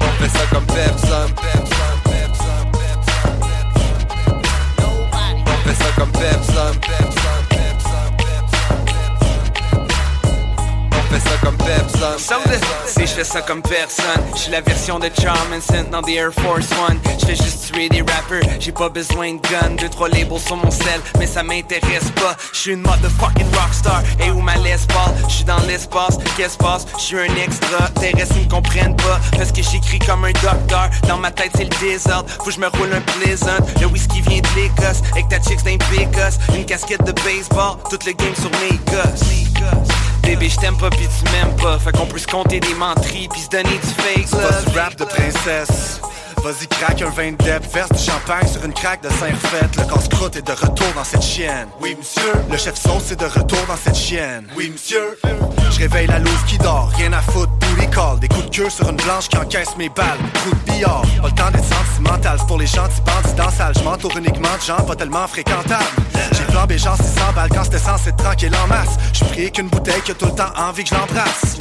On 0.00 0.12
fait 0.18 0.28
ça 0.28 0.46
comme 0.52 0.66
personne. 0.66 1.32
On 10.92 11.02
fait 11.08 11.20
ça 11.20 11.36
comme. 11.44 11.56
Semble, 12.18 12.58
si 12.86 13.00
je 13.02 13.06
fais 13.06 13.24
ça 13.24 13.40
comme 13.42 13.62
personne, 13.62 14.04
je 14.34 14.40
suis 14.40 14.50
la 14.50 14.60
version 14.60 14.98
de 14.98 15.08
Charmin 15.20 15.60
Sent 15.60 15.84
dans 15.92 16.02
des 16.02 16.14
Air 16.14 16.32
Force 16.32 16.66
One. 16.88 16.98
Je 17.20 17.26
fais 17.26 17.36
juste 17.36 17.72
tuer 17.72 17.88
des 17.88 18.00
rappers, 18.00 18.42
j'ai 18.58 18.72
pas 18.72 18.88
besoin 18.88 19.34
de 19.34 19.40
gun, 19.40 19.76
deux 19.78 19.88
trois 19.88 20.08
labels 20.08 20.40
sur 20.40 20.56
mon 20.56 20.70
sel, 20.70 21.00
mais 21.18 21.26
ça 21.26 21.42
m'intéresse 21.42 22.10
pas. 22.16 22.36
Je 22.52 22.58
suis 22.58 22.72
une 22.72 22.82
motherfucking 22.82 23.46
rockstar, 23.54 24.02
dans 25.46 25.58
l'espace, 25.66 26.18
qu'est-ce 26.36 26.58
passe? 26.58 26.86
Je 26.98 27.02
suis 27.02 27.18
un 27.18 27.34
extra, 27.36 27.88
terrestre 28.00 28.34
ils 28.36 28.46
me 28.46 28.50
comprennent 28.50 28.96
pas, 28.96 29.20
parce 29.36 29.52
que 29.52 29.62
j'écris 29.62 30.00
comme 30.00 30.24
un 30.24 30.32
docteur. 30.32 30.90
Dans 31.08 31.18
ma 31.18 31.30
tête 31.30 31.52
c'est 31.56 31.64
le 31.64 31.80
désordre, 31.80 32.28
faut 32.38 32.44
que 32.44 32.50
je 32.50 32.60
me 32.60 32.66
roule 32.68 32.92
un 32.92 33.00
pleasant. 33.00 33.64
Le 33.80 33.86
whisky 33.86 34.20
vient 34.22 34.40
de 34.40 34.60
l'Écosse, 34.60 35.00
avec 35.12 35.28
ta 35.28 35.40
chicks 35.40 35.62
d'un 35.64 35.78
Pécosse, 35.78 36.38
une 36.54 36.64
casquette 36.64 37.04
de 37.04 37.12
baseball, 37.12 37.76
toute 37.88 38.04
le 38.04 38.12
game 38.12 38.34
sur 38.34 38.50
mes 38.60 38.76
gosses. 38.90 39.22
Bébé, 40.22 40.48
je 40.48 40.56
t'aime 40.56 40.76
pas 40.76 40.90
pis 40.90 41.06
tu 41.06 41.32
m'aimes 41.32 41.54
pas 41.54 41.78
Fait 41.78 41.96
qu'on 41.96 42.06
peut 42.06 42.18
se 42.18 42.26
compter 42.26 42.58
des 42.58 42.74
menteries 42.74 43.28
pis 43.32 43.42
se 43.42 43.48
donner 43.48 43.78
du 43.78 44.02
fake 44.02 44.28
pas 44.30 44.38
love 44.38 44.72
du 44.72 44.78
rap 44.78 44.96
de 44.96 45.04
princesse. 45.04 46.00
Vas-y, 46.46 46.68
craque 46.68 47.02
un 47.02 47.10
vin 47.10 47.32
de 47.32 47.36
dep, 47.38 47.66
verse 47.74 47.90
du 47.90 47.98
champagne 47.98 48.46
sur 48.46 48.64
une 48.64 48.72
craque 48.72 49.02
de 49.02 49.08
Saint-Refait. 49.08 49.66
Le 49.78 49.92
casse-croûte 49.92 50.36
est 50.36 50.46
de 50.46 50.52
retour 50.52 50.86
dans 50.94 51.02
cette 51.02 51.24
chienne. 51.24 51.66
Oui, 51.80 51.96
monsieur. 51.98 52.32
Le 52.48 52.56
chef 52.56 52.76
sauce 52.76 53.10
est 53.10 53.16
de 53.16 53.24
retour 53.24 53.58
dans 53.66 53.76
cette 53.76 53.96
chienne. 53.96 54.46
Oui, 54.56 54.70
monsieur. 54.70 55.18
Je 55.72 55.78
réveille 55.80 56.06
la 56.06 56.20
louve 56.20 56.44
qui 56.46 56.56
dort, 56.58 56.88
rien 56.96 57.12
à 57.14 57.20
foutre, 57.20 57.50
les 57.80 57.88
calls. 57.88 58.20
Des 58.20 58.28
coups 58.28 58.44
de 58.44 58.50
queue 58.50 58.70
sur 58.70 58.88
une 58.88 58.94
blanche 58.94 59.28
qui 59.28 59.36
encaisse 59.38 59.76
mes 59.76 59.88
balles. 59.88 60.18
Coup 60.44 60.54
de 60.54 60.72
billard, 60.72 61.02
pas 61.20 61.26
le 61.26 61.34
temps 61.34 61.50
d'être 61.50 61.64
sentimental. 61.64 62.36
C'est 62.38 62.46
pour 62.46 62.58
les 62.58 62.66
gentils 62.68 63.00
bandits 63.00 63.34
dans 63.36 63.50
salle. 63.50 63.74
Je 63.76 63.82
m'entoure 63.82 64.16
uniquement 64.16 64.56
de 64.56 64.64
gens 64.64 64.84
pas 64.84 64.94
tellement 64.94 65.26
fréquentables. 65.26 65.84
J'ai 66.30 66.44
flambé 66.44 66.78
genre 66.78 66.96
600 66.96 67.32
balles 67.34 67.50
quand 67.52 67.64
c'était 67.64 67.78
censé 67.78 68.10
être 68.10 68.18
tranquille 68.18 68.54
en 68.54 68.68
masse. 68.68 68.96
Je 69.12 69.24
pris 69.24 69.50
qu'une 69.50 69.68
bouteille 69.68 70.00
qui 70.02 70.12
a 70.12 70.14
tout 70.14 70.26
le 70.26 70.36
temps 70.36 70.52
envie 70.56 70.84
que 70.84 70.90
je 70.90 70.94
l'embrasse. 70.94 71.56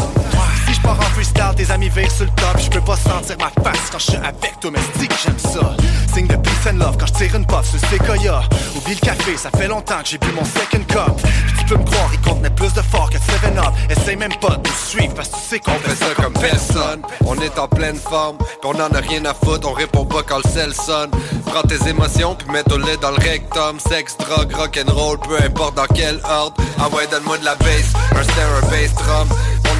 Pars 0.85 1.71
amis 1.71 1.91
sur 2.15 2.25
le 2.25 2.31
top. 2.31 2.59
Je 2.59 2.69
peux 2.69 2.81
pas 2.81 2.95
sentir 2.95 3.35
ma 3.39 3.49
face 3.63 3.89
quand 3.91 3.99
je 3.99 4.11
suis 4.11 4.17
avec 4.17 4.59
toi, 4.59 4.71
mais 4.71 5.07
que 5.07 5.15
j'aime 5.23 5.39
ça. 5.39 5.75
Signe 6.13 6.27
de 6.27 6.35
peace 6.35 6.69
and 6.69 6.77
love 6.77 6.97
quand 6.97 7.07
je 7.07 7.13
tire 7.13 7.35
une 7.35 7.45
puff 7.45 7.65
sur 7.65 7.79
le 7.81 7.87
séquoia 7.87 8.41
Oublie 8.75 8.95
le 8.95 8.99
café, 8.99 9.35
ça 9.37 9.49
fait 9.51 9.67
longtemps 9.67 10.01
que 10.01 10.09
j'ai 10.09 10.17
bu 10.17 10.27
mon 10.33 10.45
second 10.45 10.83
cup. 10.87 11.27
Tu 11.59 11.65
peux 11.65 11.77
me 11.77 11.83
croire, 11.83 12.09
il 12.13 12.21
contenait 12.21 12.49
plus 12.51 12.73
de 12.73 12.81
fort 12.81 13.09
que 13.09 13.17
7-up 13.17 13.73
Essaye 13.89 14.15
même 14.15 14.35
pas 14.39 14.55
de 14.57 14.69
nous 14.69 14.75
suivre 14.75 15.13
parce 15.13 15.29
que 15.29 15.35
tu 15.35 15.41
sais 15.41 15.59
qu'on 15.59 15.71
On 15.71 15.79
fait 15.79 15.95
ça 15.95 16.13
comme 16.15 16.33
personne, 16.33 17.01
on 17.25 17.35
est 17.39 17.57
en 17.59 17.67
pleine 17.67 17.97
forme, 17.97 18.37
pis 18.37 18.45
on 18.63 18.75
en 18.75 18.91
a 18.93 18.99
rien 18.99 19.25
à 19.25 19.33
foutre, 19.33 19.67
on 19.67 19.73
répond 19.73 20.05
pas 20.05 20.23
quand 20.23 20.37
le 20.43 20.49
sel 20.49 20.73
sonne. 20.73 21.11
Prends 21.45 21.63
tes 21.63 21.89
émotions 21.89 22.35
puis 22.35 22.47
mets-toi 22.51 22.77
dans 23.01 23.11
le 23.11 23.17
rectum, 23.17 23.79
sexe, 23.79 24.15
drogue, 24.17 24.53
rock'n'roll, 24.53 25.19
peu 25.19 25.37
importe 25.43 25.75
dans 25.75 25.87
quel 25.93 26.19
ordre. 26.23 26.55
Ah 26.79 26.87
ouais, 26.89 27.07
donne-moi 27.07 27.37
de 27.39 27.45
la 27.45 27.55
bass, 27.55 27.93
un 28.11 28.23
snare, 28.23 28.63
un 28.63 28.67
bass 28.67 28.93
drum. 28.93 29.27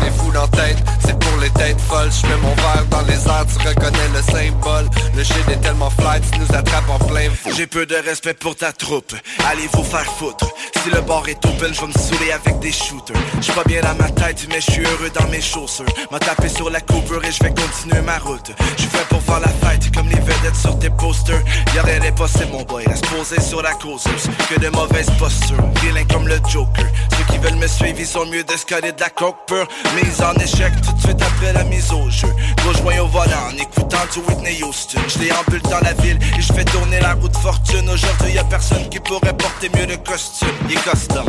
On 0.06 0.08
est 0.08 0.12
fou 0.12 0.32
dans 0.32 0.48
tête, 0.48 0.78
c'est 1.04 1.18
pour 1.18 1.38
les 1.40 1.50
têtes 1.50 1.80
folles. 1.82 2.12
Je 2.12 2.28
mets 2.28 2.38
mon 2.38 2.54
verre 2.54 2.86
dans 2.92 3.02
les 3.02 3.14
airs, 3.14 3.46
tu 3.48 3.68
reconnais 3.68 4.10
le 4.14 4.22
symbole. 4.22 4.88
Le 5.16 5.24
shit 5.24 5.50
est 5.50 5.62
tellement 5.62 5.90
fly, 5.90 6.22
tu 6.32 6.40
nous 6.40 6.56
attrapes 6.56 6.90
en 6.90 7.00
plein. 7.06 7.30
J'ai 7.56 7.66
peu 7.66 7.88
de 7.88 7.96
respect 7.96 8.36
pour 8.36 8.56
ta 8.56 8.72
troupe, 8.72 9.16
allez 9.50 9.68
vous 9.74 9.84
faire 9.84 10.06
foutre? 10.06 10.46
Si 10.84 10.92
le 10.92 11.02
bar 11.02 11.28
est 11.28 11.44
open, 11.44 11.74
je 11.74 11.82
vais 11.82 11.88
me 11.88 11.94
saouler 11.94 12.32
avec 12.32 12.60
des 12.60 12.72
shooters. 12.72 13.16
J'suis 13.42 13.54
pas 13.54 13.64
bien 13.64 13.82
dans 13.82 13.96
ma 13.96 14.12
tête, 14.12 14.46
mais 14.50 14.62
je 14.62 14.72
suis 14.72 14.84
heureux 14.84 15.10
dans 15.10 15.28
mes 15.30 15.42
chaussures. 15.42 15.86
M'a 16.12 16.20
tapé 16.20 16.50
sur 16.50 16.70
la 16.70 16.82
coupure 16.82 17.24
et 17.26 17.32
je 17.32 17.44
vais 17.44 17.54
continuer 17.54 18.02
ma 18.02 18.20
route. 18.20 18.52
J'suis 18.78 18.90
fait 18.90 19.08
pour 19.10 19.24
faire 19.24 19.40
la 19.40 19.48
fête, 19.68 19.92
comme 19.96 20.08
les 20.08 20.20
vedettes 20.20 20.56
sur 20.56 20.78
tes 20.78 20.92
posters. 20.92 21.42
Y'a 21.74 21.82
rien 21.82 22.00
d'impossible 22.00 22.52
mon 22.52 22.62
boy, 22.62 22.86
reste 22.86 23.08
posé 23.08 23.42
sur 23.42 23.64
la 23.64 23.74
causeuse. 23.74 24.30
Que 24.50 24.60
de 24.60 24.70
mauvaises 24.70 25.10
postures, 25.18 25.58
vilain 25.82 26.06
comme 26.12 26.28
le 26.28 26.38
Joker. 26.48 26.86
Ceux 27.18 27.34
qui 27.34 27.40
veulent 27.40 27.56
me 27.56 27.68
suivre, 27.68 28.00
ils 28.00 28.06
sont 28.06 28.26
mieux 28.28 28.44
de 28.44 28.56
de 28.56 29.00
la 29.00 29.10
coke 29.10 29.38
pure 29.48 29.68
Mise 29.96 30.22
en 30.22 30.34
échec 30.34 30.74
tout 30.82 30.92
de 30.92 31.02
suite 31.02 31.22
après 31.22 31.54
la 31.54 31.64
mise 31.64 31.92
au 31.94 32.10
jeu 32.10 32.28
Gros 32.58 32.74
joint 32.74 33.00
au 33.00 33.08
volant 33.08 33.50
en 33.50 33.58
écoutant 33.58 34.06
du 34.14 34.20
Whitney 34.20 34.62
Houston 34.62 35.00
Je 35.08 35.20
déambule 35.20 35.62
dans 35.62 35.80
la 35.80 35.94
ville 35.94 36.20
et 36.38 36.42
je 36.42 36.52
fais 36.54 36.66
tourner 36.66 37.00
la 37.00 37.14
roue 37.14 37.30
de 37.30 37.38
fortune 37.38 37.90
Aujourd'hui 37.90 38.34
y 38.34 38.38
a 38.38 38.44
personne 38.44 38.90
qui 38.90 39.00
pourrait 39.00 39.36
porter 39.38 39.70
mieux 39.70 39.86
le 39.86 39.98
costume 39.98 40.50
Il 40.70 40.80
custom! 40.82 41.26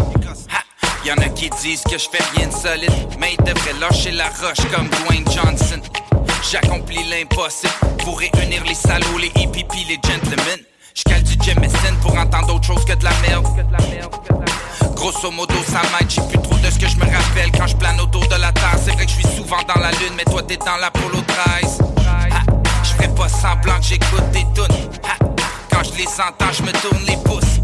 Y'en 1.06 1.14
a 1.18 1.28
qui 1.28 1.49
disent 1.62 1.82
que 1.85 1.96
je 1.96 2.08
fais 2.11 2.23
rien 2.35 2.49
de 2.49 2.52
solide, 2.52 2.90
mais 3.20 3.37
ils 3.38 3.44
devraient 3.44 3.78
lâcher 3.78 4.11
la 4.11 4.25
roche 4.25 4.66
comme 4.75 4.88
Dwayne 4.88 5.25
Johnson. 5.30 5.80
J'accomplis 6.50 7.08
l'impossible 7.08 7.73
pour 7.99 8.18
réunir 8.18 8.64
les 8.66 8.75
salauds, 8.75 9.18
les 9.18 9.30
hippies 9.40 9.87
les 9.88 10.00
gentlemen. 10.04 10.58
J'cale 10.96 11.23
du 11.23 11.37
Jameson 11.44 11.94
pour 12.02 12.18
entendre 12.18 12.56
autre 12.56 12.66
chose 12.66 12.85
que 12.85 12.94
de 12.94 13.04
la 13.04 13.12
merde. 13.23 13.46
Grosso 14.97 15.31
modo, 15.31 15.55
ça 15.69 15.83
m'aide, 15.93 16.11
j'ai 16.11 16.23
plus 16.23 16.38
trop 16.41 16.57
de 16.57 16.71
ce 16.71 16.79
que 16.79 16.88
je 16.88 16.97
me 16.97 17.05
rappelle 17.05 17.53
quand 17.53 17.67
je 17.67 17.76
plane 17.76 18.00
autour 18.00 18.26
de 18.26 18.35
la 18.41 18.50
Terre. 18.50 18.76
C'est 18.83 18.93
vrai 18.93 19.05
que 19.05 19.12
je 19.12 19.17
suis 19.17 19.37
souvent 19.37 19.59
dans 19.69 19.81
la 19.81 19.91
lune, 19.93 20.15
mais 20.17 20.25
toi 20.25 20.43
t'es 20.43 20.57
dans 20.57 20.76
l'Apollo 20.81 21.21
13. 21.61 21.79
Je 22.83 22.88
ferai 22.95 23.09
pas 23.15 23.29
semblant 23.29 23.79
que 23.79 23.85
j'écoute 23.85 24.31
des 24.33 24.47
tunes. 24.55 24.91
Ha! 25.05 25.25
Quand 25.71 25.85
je 25.85 25.99
les 25.99 26.09
entends, 26.09 26.53
je 26.53 26.62
me 26.62 26.73
tourne 26.73 27.05
les 27.07 27.17
pouces. 27.19 27.61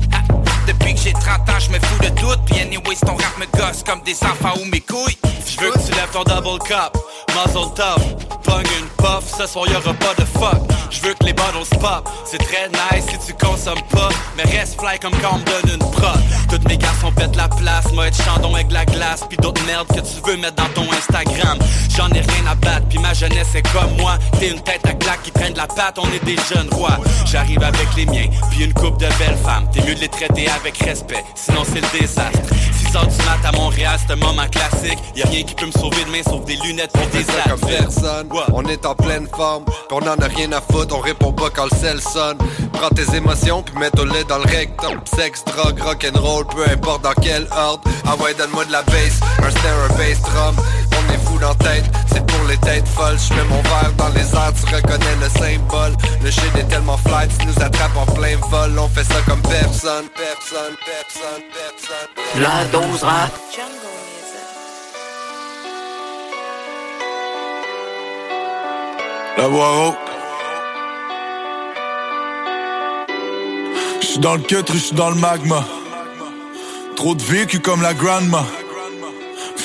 Depuis 0.66 0.94
que 0.94 1.00
j'ai 1.00 1.12
30 1.12 1.48
ans, 1.48 1.58
je 1.58 1.70
me 1.70 1.78
fous 1.78 2.02
de 2.02 2.08
tout. 2.20 2.36
Puis 2.46 2.60
anyways, 2.60 2.96
ton 2.96 3.16
rap 3.16 3.38
me 3.38 3.46
gosse 3.58 3.82
comme 3.82 4.00
des 4.02 4.16
enfants 4.22 4.54
ou 4.60 4.64
mes 4.66 4.80
couilles. 4.80 5.18
Je 5.46 5.60
veux 5.60 5.72
que 5.72 5.78
tu 5.78 5.92
lèves 5.92 6.10
ton 6.12 6.22
double 6.22 6.58
cup, 6.60 6.96
muzzle 7.34 7.74
top, 7.74 8.00
pogne 8.42 8.66
une 8.78 8.88
puff, 8.96 9.24
ce 9.38 9.46
soir 9.46 9.66
y'aura 9.68 9.92
pas 9.94 10.14
de 10.14 10.24
fuck. 10.24 10.72
Je 10.90 11.00
veux 11.00 11.14
que 11.14 11.24
les 11.24 11.32
bottles 11.32 11.78
pop, 11.80 12.08
c'est 12.24 12.38
très 12.38 12.68
nice 12.68 13.06
si 13.08 13.26
tu 13.26 13.34
consommes 13.34 13.82
pas, 13.90 14.10
mais 14.36 14.44
reste 14.44 14.78
fly 14.80 14.98
comme 14.98 15.14
quand 15.20 15.34
on 15.34 15.38
me 15.38 15.44
donne 15.44 15.74
une 15.74 15.90
prod. 15.90 16.20
Toutes 16.50 16.68
mes 16.68 16.76
garçons 16.76 17.10
pètent 17.12 17.36
la 17.36 17.48
place, 17.48 17.90
moi 17.92 18.08
être 18.08 18.22
chandon 18.22 18.54
avec 18.54 18.70
la 18.70 18.84
glace, 18.84 19.24
puis 19.28 19.38
d'autres 19.38 19.64
merdes 19.66 19.88
que 19.88 20.00
tu 20.00 20.20
veux 20.24 20.36
mettre 20.36 20.56
dans 20.56 20.68
ton 20.74 20.86
Instagram. 20.92 21.58
J'en 21.96 22.08
ai 22.10 22.20
rien 22.20 22.46
à 22.50 22.54
battre, 22.54 22.86
puis 22.88 22.98
ma 22.98 23.14
jeunesse 23.14 23.54
est 23.54 23.62
comme 23.72 23.96
moi. 23.98 24.18
T'es 24.38 24.50
une 24.50 24.60
tête 24.60 24.84
à 24.84 24.92
claque 24.92 25.22
qui 25.22 25.32
traîne 25.32 25.54
de 25.54 25.58
la 25.58 25.66
patte, 25.66 25.98
on 25.98 26.10
est 26.12 26.24
des 26.24 26.36
jeunes 26.36 26.68
rois. 26.72 26.98
J'arrive 27.24 27.62
avec 27.62 27.88
les 27.96 28.06
miens, 28.06 28.28
puis 28.50 28.64
une 28.64 28.74
coupe 28.74 28.98
de 28.98 29.08
belles 29.18 29.38
femmes. 29.42 29.66
T'es 29.72 29.80
mieux 29.80 29.94
de 29.94 30.00
les 30.00 30.08
traiter 30.08 30.48
avec 30.56 30.78
respect, 30.78 31.24
sinon 31.34 31.62
c'est 31.64 31.80
le 31.80 31.98
désastre. 31.98 32.40
6 32.90 32.96
heures 32.96 33.06
du 33.06 33.16
mat 33.18 33.38
à 33.44 33.52
Montréal, 33.52 33.98
c'est 33.98 34.12
un 34.12 34.16
moment 34.16 34.46
classique. 34.50 34.98
Y'a 35.14 35.26
rien 35.26 35.42
qui 35.44 35.54
peut 35.54 35.66
me 35.66 35.72
sauver 35.72 36.04
demain 36.04 36.22
sauf 36.22 36.44
des 36.44 36.56
lunettes 36.56 36.92
pour 36.92 37.06
des 37.06 37.24
ça 37.24 37.48
comme 37.48 37.60
personne. 37.60 38.28
On 38.52 38.64
est 38.64 38.84
en 38.84 38.94
pleine 38.94 39.26
forme, 39.34 39.64
pis 39.64 39.72
on 39.90 39.98
en 39.98 40.18
a 40.18 40.26
rien 40.26 40.52
à 40.52 40.60
foutre, 40.60 40.94
on 40.96 41.00
répond 41.00 41.32
pas 41.32 41.50
quand 41.50 41.64
le 41.64 41.76
sel 41.76 42.00
sonne. 42.00 42.38
Prends 42.72 42.90
tes 42.90 43.16
émotions 43.16 43.62
puis 43.62 43.76
mets-toi 43.78 44.04
dans 44.28 44.38
le 44.38 44.44
rectum. 44.44 45.00
Sexe, 45.16 45.44
drogue, 45.44 45.80
rock'n'roll, 45.80 46.46
peu 46.46 46.64
importe 46.70 47.02
dans 47.02 47.14
quel 47.20 47.46
ordre. 47.56 47.82
Ah 48.06 48.16
ouais, 48.16 48.34
donne-moi 48.34 48.64
de 48.64 48.72
la 48.72 48.82
bass, 48.82 49.20
un 49.38 49.50
snare, 49.50 49.90
un 49.90 49.96
bass 49.96 50.20
drum. 50.22 50.56
On 51.12 51.14
est 51.14 51.18
fou 51.18 51.32
moule 51.34 51.44
en 51.44 51.54
tête, 51.54 51.84
c'est 52.10 52.24
pour 52.24 52.44
les 52.48 52.56
têtes 52.58 52.88
folles. 52.88 53.18
Je 53.18 53.34
mets 53.34 53.44
mon 53.44 53.60
verre 53.62 53.92
dans 53.98 54.08
les 54.08 54.34
airs, 54.34 54.52
tu 54.54 54.74
reconnais 54.74 55.16
le 55.20 55.28
symbole. 55.28 55.92
Le 56.22 56.30
shit 56.30 56.56
est 56.58 56.68
tellement 56.68 56.96
fly, 56.96 57.28
tu 57.38 57.46
nous 57.46 57.62
attrapes 57.62 57.96
en 57.96 58.06
plein 58.12 58.36
vol. 58.50 58.78
On 58.78 58.88
fait 58.88 59.04
ça 59.04 59.20
comme 59.26 59.42
personne, 59.42 60.06
personne, 60.14 60.74
personne, 60.86 61.42
personne. 61.52 62.42
La 62.42 62.64
dose 62.72 63.02
rap. 63.02 63.30
La 69.36 69.48
voix 69.48 69.96
J'suis 74.00 74.18
dans 74.18 74.34
le 74.34 74.42
cut, 74.42 74.64
j'suis 74.72 74.94
dans 74.94 75.10
le 75.10 75.16
magma. 75.16 75.64
Trop 76.96 77.14
de 77.14 77.22
vécu 77.22 77.60
comme 77.60 77.82
la 77.82 77.94
grandma. 77.94 78.44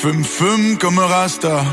Fume, 0.02 0.24
fume 0.24 0.78
comme 0.78 1.00
un 1.00 1.08
rasta. 1.08 1.64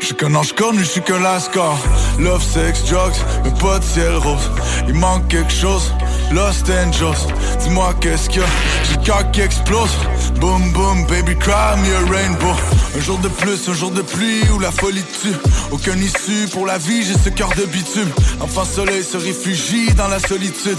J'suis 0.00 0.16
qu'un 0.16 0.34
ange 0.34 0.52
connu, 0.52 0.82
j'suis 0.82 1.00
qu'un 1.00 1.20
lascar. 1.20 1.78
Love, 2.18 2.42
sex, 2.42 2.84
drugs, 2.86 3.14
mais 3.44 3.52
pas 3.60 3.78
de 3.78 3.84
ciel 3.84 4.16
rose. 4.16 4.50
Il 4.88 4.94
manque 4.94 5.28
quelque 5.28 5.52
chose. 5.52 5.92
Lost 6.32 6.68
Angels, 6.68 7.32
dis-moi 7.60 7.94
qu'est-ce 8.00 8.28
qu'il 8.28 8.40
y 8.40 8.44
a 8.44 8.48
J'ai 8.82 8.96
le 8.96 9.04
cœur 9.04 9.30
qui 9.30 9.42
explose 9.42 9.92
Boom 10.40 10.72
boom 10.72 11.06
baby 11.06 11.36
cry 11.36 11.76
me 11.78 11.94
a 11.94 12.10
rainbow 12.10 12.52
Un 12.96 13.00
jour 13.00 13.18
de 13.18 13.28
plus, 13.28 13.68
un 13.68 13.74
jour 13.74 13.92
de 13.92 14.02
pluie 14.02 14.42
où 14.52 14.58
la 14.58 14.72
folie 14.72 15.04
tue 15.22 15.36
Aucun 15.70 15.96
issue 15.98 16.48
pour 16.52 16.66
la 16.66 16.78
vie, 16.78 17.04
j'ai 17.04 17.16
ce 17.16 17.28
cœur 17.28 17.50
de 17.56 17.64
bitume 17.66 18.10
Enfin 18.40 18.64
soleil 18.64 19.04
se 19.04 19.16
réfugie 19.16 19.94
dans 19.94 20.08
la 20.08 20.18
solitude 20.18 20.78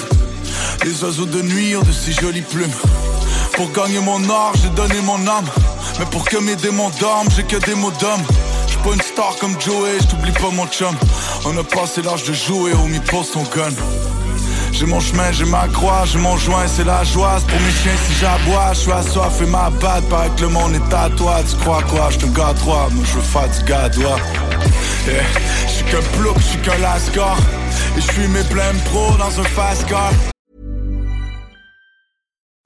Les 0.84 1.02
oiseaux 1.02 1.26
de 1.26 1.42
nuit 1.42 1.78
ont 1.78 1.82
de 1.82 1.94
si 1.94 2.12
jolies 2.12 2.42
plumes 2.42 2.76
Pour 3.54 3.72
gagner 3.72 4.02
mon 4.02 4.22
or, 4.30 4.52
j'ai 4.62 4.70
donné 4.70 5.00
mon 5.02 5.26
âme 5.28 5.46
Mais 6.00 6.06
pour 6.06 6.26
que 6.26 6.38
mes 6.38 6.56
démons 6.56 6.92
dorment, 7.00 7.30
j'ai 7.36 7.44
que 7.44 7.58
des 7.58 7.76
mots 7.76 7.92
d'homme 8.00 8.24
J'suis 8.68 8.78
pas 8.78 8.94
une 8.94 9.02
star 9.02 9.36
comme 9.40 9.60
Joey, 9.60 9.98
j't'oublie 10.02 10.32
pas 10.32 10.50
mon 10.52 10.68
chum 10.68 10.96
On 11.46 11.58
a 11.58 11.64
passé 11.64 12.02
l'âge 12.02 12.24
de 12.24 12.34
jouer, 12.34 12.74
mi 12.88 13.00
pose 13.00 13.30
son 13.32 13.44
gun 13.44 13.74
j'ai 14.72 14.86
mon 14.86 15.00
chemin, 15.00 15.32
j'ai 15.32 15.46
ma 15.46 15.68
croix, 15.70 16.04
j'ai 16.06 16.20
mon 16.20 16.38
joint, 16.38 16.68
c'est 16.68 16.84
la 16.84 17.04
joie. 17.04 17.40
pour 17.48 17.60
mes 17.62 17.72
chiens 17.72 17.96
si 18.06 18.14
j'aboie, 18.20 18.74
je 18.74 18.82
suis 18.82 18.92
assoiffé 18.92 19.48
ma 19.48 19.72
batte, 19.72 20.08
paraît 20.08 20.30
que 20.36 20.42
le 20.42 20.50
monde 20.50 20.76
est 20.76 20.94
à 20.94 21.10
toi. 21.18 21.40
Tu 21.50 21.56
crois 21.58 21.82
quoi, 21.90 22.10
je 22.12 22.20
te 22.20 22.26
toi, 22.26 22.88
moi 22.92 23.04
je 23.04 23.58
du 23.58 23.66
gadois. 23.66 24.18
Yeah. 25.08 25.24
Je 25.66 25.72
suis 25.72 25.86
qu'un 25.86 26.02
plouc, 26.18 26.38
je 26.38 26.44
suis 26.44 26.60
qu'un 26.60 26.78
lascar. 26.78 27.38
Et 27.98 28.02
je 28.02 28.12
suis 28.12 28.28
mes 28.28 28.44
blêmes 28.44 28.80
pro 28.86 29.16
dans 29.18 29.40
un 29.40 29.46
fast 29.46 29.86
car. 29.88 30.12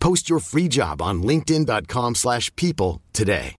Post 0.00 0.28
your 0.28 0.40
free 0.40 0.68
job 0.68 1.00
on 1.00 1.22
linkedin.com/people 1.22 3.00
today. 3.12 3.54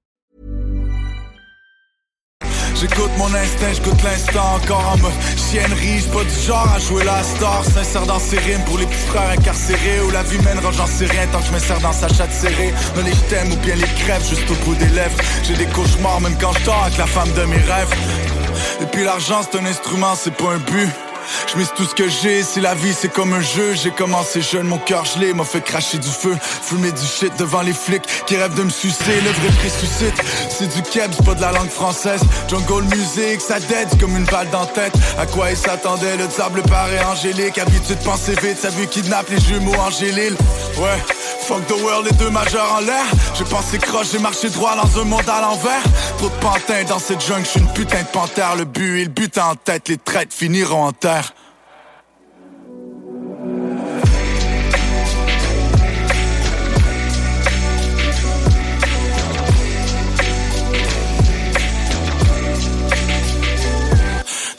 J'écoute 2.79 3.11
mon 3.17 3.33
instinct, 3.33 3.73
j'écoute 3.73 4.01
l'instant 4.03 4.55
encore 4.55 4.93
en 4.93 4.97
mode 4.99 5.11
chiennerie. 5.35 5.99
J'suis 5.99 6.09
pas 6.11 6.23
du 6.23 6.39
genre 6.47 6.73
à 6.73 6.79
jouer 6.79 7.03
la 7.03 7.21
star. 7.23 7.65
Sincère 7.65 8.05
dans 8.05 8.19
ses 8.19 8.37
rimes 8.39 8.63
pour 8.65 8.77
les 8.77 8.85
petits 8.85 9.07
frères 9.07 9.31
incarcérés. 9.31 9.99
Où 10.07 10.11
la 10.11 10.23
vie 10.23 10.37
mènera, 10.45 10.71
j'en 10.71 10.85
sais 10.85 11.05
rien 11.05 11.27
tant 11.27 11.39
que 11.39 11.47
je 11.47 11.51
me 11.51 11.59
sers 11.59 11.81
dans 11.81 11.91
sa 11.91 12.07
chatte 12.07 12.31
serrée. 12.31 12.73
Dans 12.95 13.01
les 13.01 13.15
thèmes 13.27 13.51
ou 13.51 13.57
bien 13.57 13.75
les 13.75 13.93
crèves, 14.01 14.25
juste 14.25 14.49
au 14.49 14.55
bout 14.63 14.75
des 14.75 14.87
lèvres. 14.89 15.17
J'ai 15.43 15.55
des 15.55 15.65
cauchemars 15.65 16.21
même 16.21 16.37
quand 16.39 16.53
je 16.53 16.69
avec 16.69 16.97
la 16.97 17.07
femme 17.07 17.31
de 17.33 17.43
mes 17.43 17.57
rêves. 17.57 17.93
Et 18.81 18.85
puis 18.85 19.03
l'argent 19.03 19.41
c'est 19.43 19.59
un 19.59 19.65
instrument, 19.65 20.15
c'est 20.15 20.33
pas 20.33 20.53
un 20.53 20.59
but. 20.59 20.89
Je 21.47 21.63
tout 21.75 21.85
ce 21.85 21.95
que 21.95 22.07
j'ai, 22.07 22.43
si 22.43 22.61
la 22.61 22.73
vie 22.75 22.93
c'est 22.93 23.11
comme 23.11 23.33
un 23.33 23.41
jeu. 23.41 23.73
J'ai 23.73 23.91
commencé 23.91 24.41
jeune, 24.41 24.67
mon 24.67 24.77
cœur 24.77 25.05
gelé 25.05 25.33
m'a 25.33 25.43
fait 25.43 25.61
cracher 25.61 25.97
du 25.97 26.07
feu. 26.07 26.35
Fumer 26.41 26.91
du 26.91 27.05
shit 27.05 27.31
devant 27.37 27.61
les 27.61 27.73
flics 27.73 28.03
qui 28.25 28.37
rêvent 28.37 28.55
de 28.55 28.63
me 28.63 28.69
sucer. 28.69 29.21
Le 29.23 29.31
vrai 29.31 29.49
ressuscite, 29.63 30.15
c'est 30.49 30.67
du 30.67 30.81
keb, 30.81 31.11
c'est 31.15 31.25
pas 31.25 31.35
de 31.35 31.41
la 31.41 31.51
langue 31.51 31.69
française. 31.69 32.21
Jungle 32.47 32.83
music, 32.95 33.41
ça 33.41 33.59
dead 33.59 33.99
comme 33.99 34.15
une 34.17 34.25
balle 34.25 34.49
dans 34.49 34.65
tête. 34.65 34.93
À 35.17 35.25
quoi 35.25 35.51
il 35.51 35.57
s'attendait, 35.57 36.17
le 36.17 36.29
sable 36.29 36.61
paraît 36.63 37.03
angélique. 37.05 37.57
Habitude 37.57 37.97
de 37.97 38.03
penser 38.03 38.33
vite, 38.41 38.57
ça 38.59 38.69
vu 38.69 38.87
kidnappe 38.87 39.29
les 39.29 39.39
jumeaux 39.39 39.75
Angélil 39.75 40.35
Ouais, 40.77 41.03
fuck 41.49 41.65
the 41.65 41.81
world, 41.81 42.05
les 42.05 42.15
deux 42.17 42.29
majeurs 42.29 42.71
en 42.73 42.79
l'air. 42.81 43.05
J'ai 43.33 43.43
pensé 43.43 43.79
croche, 43.79 44.11
j'ai 44.11 44.19
marché 44.19 44.49
droit 44.49 44.75
dans 44.75 45.01
un 45.01 45.03
monde 45.03 45.27
à 45.27 45.41
l'envers. 45.41 45.81
Trop 46.19 46.29
de 46.29 46.35
pantins 46.35 46.83
dans 46.87 46.99
cette 46.99 47.25
jungle, 47.25 47.45
je 47.51 47.59
une 47.59 47.73
putain 47.73 48.03
de 48.03 48.07
panthère. 48.07 48.55
Le 48.55 48.65
but 48.65 48.99
et 48.99 49.03
le 49.05 49.09
but 49.09 49.35
en 49.39 49.55
tête, 49.55 49.87
les 49.89 49.97
traites 49.97 50.31
finiront 50.31 50.83
en 50.85 50.91
terre 50.91 51.33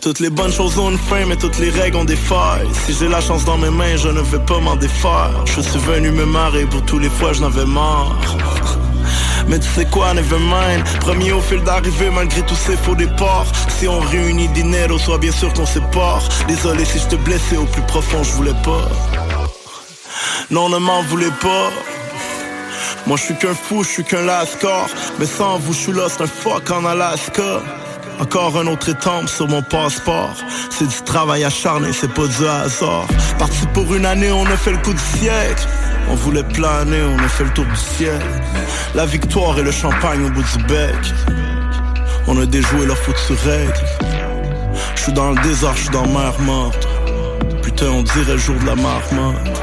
toutes 0.01 0.21
les 0.21 0.31
bonnes 0.31 0.53
choses 0.53 0.79
ont 0.79 0.91
une 0.91 0.99
fin, 0.99 1.27
mais 1.27 1.37
toutes 1.37 1.59
les 1.59 1.71
règles 1.71 1.97
ont 1.97 2.05
des 2.05 2.17
failles. 2.17 2.69
Si 2.87 2.95
j'ai 2.95 3.09
la 3.09 3.21
chance 3.21 3.45
dans 3.45 3.59
mes 3.59 3.71
mains, 3.71 3.97
je 3.97 4.09
ne 4.09 4.21
vais 4.21 4.39
pas 4.39 4.59
m'en 4.59 4.77
défaire. 4.77 5.45
Je 5.47 5.61
suis 5.61 5.79
venu 5.81 6.11
me 6.11 6.25
marrer 6.25 6.65
pour 6.67 6.83
tous 6.83 6.99
les 6.99 7.11
fois 7.11 7.33
je 7.33 7.41
n'avais 7.41 7.67
marre. 7.67 8.17
Mais 9.49 9.59
tu 9.59 9.69
sais 9.69 9.85
quoi, 9.87 10.15
never 10.15 10.39
mind. 10.39 10.85
Premier 11.01 11.33
au 11.33 11.41
fil 11.41 11.63
d'arrivée 11.63 12.11
malgré 12.11 12.43
tous 12.43 12.55
ces 12.55 12.77
faux 12.77 12.95
départs. 12.95 13.47
Si 13.69 13.89
on 13.89 14.01
réunit 14.01 14.49
dinero, 14.49 14.99
soit 14.99 15.19
bien 15.19 15.33
sûr 15.33 15.53
qu'on 15.53 15.67
sépare. 15.67 16.23
Désolé 16.49 16.85
si 16.85 16.99
je 16.99 17.09
te 17.09 17.17
blessais 17.17 17.57
au 17.57 17.65
plus 17.67 17.83
profond, 17.83 18.23
je 18.23 18.33
voulais 18.33 18.57
pas. 18.65 18.89
Non, 20.51 20.69
ne 20.69 20.79
m'en 20.79 21.03
voulez 21.03 21.31
pas. 21.41 21.71
Moi 23.07 23.17
je 23.17 23.25
suis 23.25 23.37
qu'un 23.37 23.55
fou, 23.55 23.83
je 23.83 23.89
suis 23.89 24.05
qu'un 24.05 24.23
lascar. 24.23 24.87
Mais 25.19 25.27
sans 25.27 25.59
vous, 25.59 25.73
je 25.73 25.79
suis 25.79 25.93
lost 25.93 26.21
un 26.21 26.27
fuck 26.27 26.71
en 26.71 26.85
Alaska 26.85 27.61
encore 28.21 28.57
un 28.59 28.67
autre 28.67 28.91
étampe 28.91 29.29
sur 29.29 29.49
mon 29.49 29.63
passeport. 29.63 30.35
C'est 30.71 30.87
du 30.87 31.03
travail 31.03 31.45
acharné, 31.45 31.93
c'est 31.93 32.13
pas 32.13 32.27
du 32.27 32.47
hasard. 32.47 33.07
Parti 33.39 33.67
pour 33.73 33.95
une 33.95 34.05
année, 34.05 34.31
on 34.31 34.47
a 34.47 34.57
fait 34.57 34.73
le 34.73 34.79
coup 34.79 34.93
du 34.93 35.19
siècle. 35.19 35.67
On 36.09 36.15
voulait 36.15 36.43
planer, 36.43 37.03
on 37.03 37.19
a 37.19 37.29
fait 37.29 37.45
le 37.45 37.51
tour 37.51 37.65
du 37.65 37.77
ciel. 37.77 38.21
La 38.95 39.07
victoire 39.07 39.59
et 39.59 39.63
le 39.63 39.71
champagne 39.71 40.25
au 40.25 40.31
bout 40.31 40.43
du 40.43 40.65
bec. 40.65 40.95
On 42.27 42.41
a 42.41 42.47
déjoué 42.47 42.87
leur 42.87 42.99
foutu 42.99 43.33
règle. 43.45 43.73
Je 44.95 45.03
suis 45.03 45.13
dans 45.13 45.31
le 45.31 45.41
désert, 45.43 45.75
je 45.75 45.83
suis 45.83 45.91
dans 45.91 46.07
mer 46.07 46.39
morte. 46.41 46.89
Putain, 47.63 47.87
on 47.87 48.03
dirait 48.03 48.33
le 48.33 48.39
jour 48.39 48.57
de 48.57 48.67
la 48.67 48.75
marmotte. 48.75 49.61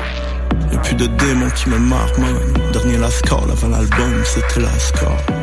Y'a 0.71 0.79
plus 0.79 0.95
de 0.95 1.05
démons 1.05 1.49
qui 1.51 1.69
me 1.69 1.77
marmonnent. 1.77 2.53
Dernier 2.73 2.97
lascar 2.97 3.43
avant 3.43 3.69
l'album, 3.69 4.23
c'était 4.25 4.61
lascar. 4.61 5.36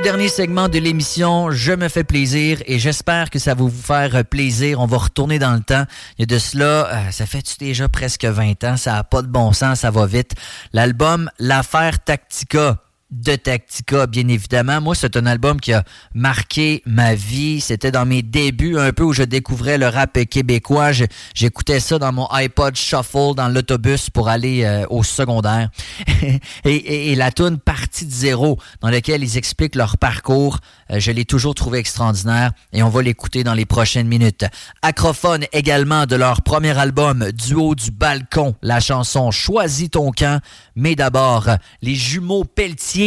Dernier 0.00 0.28
segment 0.28 0.68
de 0.68 0.78
l'émission, 0.78 1.50
je 1.50 1.72
me 1.72 1.88
fais 1.88 2.04
plaisir 2.04 2.62
et 2.66 2.78
j'espère 2.78 3.28
que 3.28 3.38
ça 3.38 3.54
va 3.54 3.62
vous 3.62 3.70
faire 3.70 4.24
plaisir. 4.24 4.80
On 4.80 4.86
va 4.86 4.96
retourner 4.98 5.38
dans 5.38 5.52
le 5.52 5.60
temps. 5.60 5.84
Il 6.16 6.22
y 6.22 6.24
a 6.24 6.26
de 6.26 6.38
cela, 6.38 6.86
euh, 6.86 7.10
ça 7.10 7.26
fait 7.26 7.44
déjà 7.58 7.88
presque 7.88 8.24
20 8.24 8.64
ans. 8.64 8.76
Ça 8.76 8.92
n'a 8.92 9.04
pas 9.04 9.22
de 9.22 9.26
bon 9.26 9.52
sens, 9.52 9.80
ça 9.80 9.90
va 9.90 10.06
vite. 10.06 10.32
L'album 10.72 11.30
L'affaire 11.38 12.02
Tactica 12.02 12.78
de 13.10 13.34
Tactica, 13.34 14.06
bien 14.06 14.28
évidemment. 14.28 14.80
Moi, 14.80 14.94
c'est 14.94 15.16
un 15.16 15.26
album 15.26 15.60
qui 15.60 15.72
a 15.72 15.84
marqué 16.14 16.82
ma 16.86 17.14
vie. 17.14 17.60
C'était 17.60 17.90
dans 17.90 18.06
mes 18.06 18.22
débuts 18.22 18.78
un 18.78 18.92
peu 18.92 19.02
où 19.02 19.12
je 19.12 19.22
découvrais 19.22 19.78
le 19.78 19.88
rap 19.88 20.18
québécois. 20.24 20.90
J'écoutais 21.34 21.80
ça 21.80 21.98
dans 21.98 22.12
mon 22.12 22.26
iPod 22.28 22.76
Shuffle 22.76 23.34
dans 23.36 23.48
l'autobus 23.48 24.10
pour 24.10 24.28
aller 24.28 24.64
euh, 24.64 24.86
au 24.90 25.02
secondaire. 25.02 25.70
et, 26.64 27.14
la 27.14 27.32
tune 27.32 27.58
Partie 27.58 28.06
de 28.06 28.12
zéro, 28.12 28.58
dans 28.80 28.90
laquelle 28.90 29.22
ils 29.22 29.36
expliquent 29.36 29.74
leur 29.74 29.98
parcours, 29.98 30.58
euh, 30.90 31.00
je 31.00 31.10
l'ai 31.10 31.24
toujours 31.24 31.54
trouvé 31.54 31.78
extraordinaire 31.78 32.52
et 32.72 32.82
on 32.82 32.88
va 32.88 33.02
l'écouter 33.02 33.44
dans 33.44 33.54
les 33.54 33.66
prochaines 33.66 34.08
minutes. 34.08 34.44
Acrophone 34.82 35.44
également 35.52 36.06
de 36.06 36.16
leur 36.16 36.42
premier 36.42 36.76
album 36.78 37.30
Duo 37.32 37.74
du 37.74 37.90
balcon, 37.90 38.54
la 38.62 38.80
chanson 38.80 39.30
Choisis 39.30 39.90
ton 39.90 40.10
camp, 40.12 40.40
mais 40.76 40.94
d'abord 40.94 41.48
les 41.82 41.94
jumeaux 41.94 42.44
Pelletier, 42.44 42.99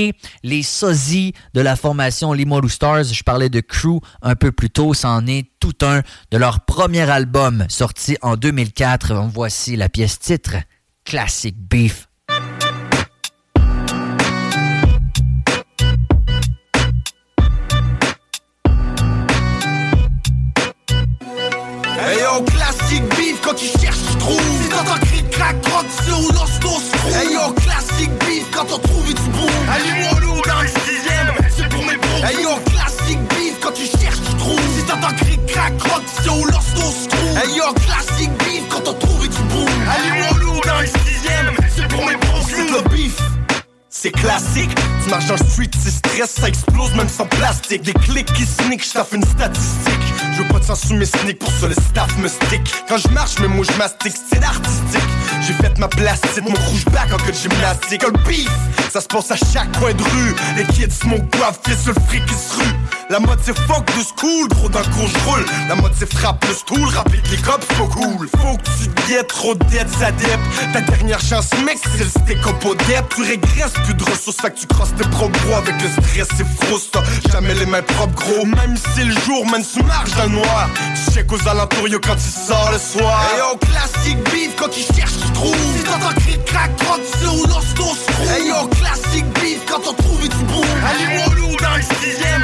les 0.43 0.63
sosies 0.63 1.33
de 1.53 1.61
la 1.61 1.75
formation 1.75 2.33
Limoilou 2.33 2.69
Stars. 2.69 3.05
Je 3.05 3.23
parlais 3.23 3.49
de 3.49 3.59
Crew 3.59 3.99
un 4.21 4.35
peu 4.35 4.51
plus 4.51 4.69
tôt, 4.69 4.93
c'en 4.93 5.25
est 5.27 5.49
tout 5.59 5.73
un 5.81 6.01
de 6.31 6.37
leur 6.37 6.61
premier 6.65 7.09
album 7.09 7.65
sorti 7.69 8.17
en 8.21 8.35
2004. 8.35 9.13
Voici 9.33 9.75
la 9.75 9.89
pièce 9.89 10.19
titre, 10.19 10.55
Classic 11.05 11.55
Beef. 11.57 12.07
Hey 22.05 22.19
yo, 22.19 22.43
classique 22.43 23.03
beef, 23.15 23.39
quand 23.41 23.53
tu 23.53 23.65
cherches, 23.65 23.97
tu 24.11 24.17
trouves. 24.17 24.63
Si 24.63 24.69
t'entends 24.69 24.99
cri 25.05 25.23
crack, 25.31 25.61
croque, 25.61 25.85
c'est 25.89 26.11
où 26.11 26.27
l'ostos 26.31 26.91
Hey 27.15 27.33
yo, 27.33 27.53
classique 27.53 28.11
beef, 28.25 28.45
quand 28.51 28.65
on 28.73 28.79
trouve, 28.79 29.02
crack, 35.47 35.77
croque, 35.77 36.03
c'est 36.21 36.29
où 36.29 36.45
l'ostos 36.45 37.07
Hey 37.35 37.55
yo, 37.55 37.73
classique 37.85 38.31
beef, 38.39 38.63
quand 38.69 38.87
on 38.87 38.93
trouve, 38.93 39.27
tu 39.27 39.41
bouges. 39.43 39.69
Allume-moi 39.89 40.39
nous 40.41 40.61
dans 40.61 40.79
le 40.79 40.87
sixième, 40.87 41.55
c'est 41.75 41.87
pour 41.87 42.05
mes. 42.05 42.13
C'est 42.47 42.69
le 42.69 42.89
beef 42.89 43.17
c'est 44.03 44.11
classique. 44.11 44.75
Tu 45.03 45.09
marches 45.09 45.27
dans 45.27 45.35
le 45.35 45.49
street, 45.49 45.69
c'est 45.81 45.91
stress, 45.91 46.31
ça 46.31 46.49
explose 46.49 46.93
même 46.95 47.07
sans 47.07 47.25
plastique. 47.25 47.83
Des 47.83 47.93
clics 47.93 48.31
qui 48.33 48.45
sneak, 48.45 48.83
je 48.83 49.15
une 49.15 49.23
statistique. 49.23 50.03
Je 50.33 50.41
veux 50.41 50.47
pas 50.49 50.59
de 50.59 50.65
sang 50.65 50.75
sous 50.75 50.95
mes 50.95 51.05
sneaks, 51.05 51.39
pour 51.39 51.49
ça 51.51 51.67
le 51.67 51.73
staff 51.73 52.17
me 52.17 52.27
stick. 52.27 52.61
Quand 52.89 52.97
je 52.97 53.07
marche, 53.09 53.39
mes 53.39 53.47
mots 53.47 53.63
je 53.63 53.71
mastique, 53.77 54.15
c'est 54.29 54.43
artistique. 54.43 55.09
J'ai 55.47 55.53
fait 55.53 55.77
ma 55.79 55.87
plastide, 55.87 56.43
mon 56.43 56.55
rouge 56.67 56.83
back 56.85 57.13
en 57.13 57.17
de 57.25 57.33
gymnastique. 57.33 58.03
Un 58.03 58.11
beef, 58.27 58.49
ça 58.91 58.99
se 58.99 59.07
passe 59.07 59.31
à 59.31 59.37
chaque 59.37 59.71
coin 59.79 59.93
de 59.93 60.03
rue. 60.03 60.35
Les 60.57 60.65
kids 60.65 60.91
smoke 60.91 61.23
boivent, 61.37 61.59
fait 61.63 61.77
le 61.87 61.93
fric 62.07 62.25
qui 62.25 62.33
se 62.33 62.57
rue. 62.57 62.75
La 63.09 63.19
mode 63.19 63.39
c'est 63.43 63.57
fuck 63.57 63.85
de 63.85 64.01
school, 64.01 64.47
gros 64.49 64.69
d'un 64.69 64.81
coup 64.81 65.05
je 65.05 65.29
roule. 65.29 65.45
La 65.67 65.75
mode 65.75 65.91
c'est 65.97 66.11
frappe 66.11 66.43
le 66.47 66.53
stool, 66.53 66.87
rapide 66.95 67.21
les 67.29 67.37
cops, 67.37 67.65
pas 67.65 67.87
cool. 67.93 68.27
Faut 68.39 68.57
que 68.57 68.63
tu 68.81 68.89
te 68.89 69.07
guettes, 69.07 69.27
trop 69.27 69.55
dettes, 69.55 69.89
ça 69.99 70.11
dep. 70.11 70.39
Ta 70.71 70.81
dernière 70.81 71.19
chance, 71.19 71.49
mec, 71.65 71.77
c'est 71.83 72.03
le 72.03 72.09
steak 72.09 72.47
au 72.47 72.75
dep. 72.75 73.05
Tu 73.15 73.23
régresses, 73.23 73.73
plus 73.83 73.93
de 73.93 74.03
ressources, 74.03 74.37
fait 74.41 74.51
que 74.51 74.59
tu 74.59 74.67
crosses 74.67 74.95
tes 74.95 75.07
propres 75.09 75.39
bras 75.47 75.57
avec 75.57 75.75
le 75.81 75.89
stress, 75.89 76.27
c'est 76.37 76.65
frustre. 76.65 77.03
Jamais 77.31 77.53
les 77.55 77.65
mains 77.65 77.81
propres, 77.81 78.15
gros. 78.15 78.45
Même 78.45 78.75
si 78.77 79.03
le 79.03 79.13
jour, 79.21 79.45
même 79.51 79.63
sous 79.63 79.83
marge 79.83 80.11
dans 80.15 80.23
le 80.23 80.29
noir. 80.29 80.69
Tu 81.05 81.11
check 81.11 81.31
aux 81.31 81.47
alentours, 81.47 81.87
yo, 81.87 81.99
quand 81.99 82.15
tu 82.15 82.47
sors 82.47 82.71
le 82.71 82.79
soir. 82.79 83.21
Hey 83.31 83.39
yo, 83.39 83.57
classique 83.57 84.23
beef, 84.31 84.55
quand 84.57 84.69
tu 84.69 84.81
cherches, 84.81 85.17
tu 85.23 85.31
trouves. 85.33 85.55
Si 85.77 85.83
t'entends 85.83 86.13
crier 86.21 86.39
crack, 86.45 86.75
croque, 86.77 87.01
c'est 87.19 87.27
où 87.27 87.45
l'ostos 87.47 87.99
Hey 88.29 88.47
yo, 88.47 88.67
classique 88.67 89.25
beef, 89.41 89.59
quand 89.67 89.81
on 89.89 89.93
trouve, 89.93 90.21
tu 90.21 90.45
bouges. 90.45 90.65
Allume-moi 90.87 91.35
lourd 91.35 91.57
dans 91.61 91.75
le 91.75 91.81
sixième, 91.81 92.42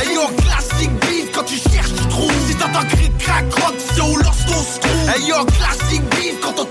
Hey 0.00 0.14
yo, 0.14 0.22
classique 0.28 0.90
beef, 1.00 1.30
quand 1.32 1.44
tu 1.44 1.56
cherches, 1.56 1.92
tu 1.92 2.06
trouves. 2.08 2.32
Si 2.48 2.54
t'entends 2.54 2.86
crier 2.88 3.10
crack, 3.18 3.48
croque, 3.50 3.74
c'est 3.78 4.00
où 4.00 4.16
l'ostos 4.16 4.80
Hey 5.14 5.26
yo, 5.26 5.44
classique 5.44 6.02
beef, 6.10 6.40
quand 6.40 6.58
on 6.58 6.64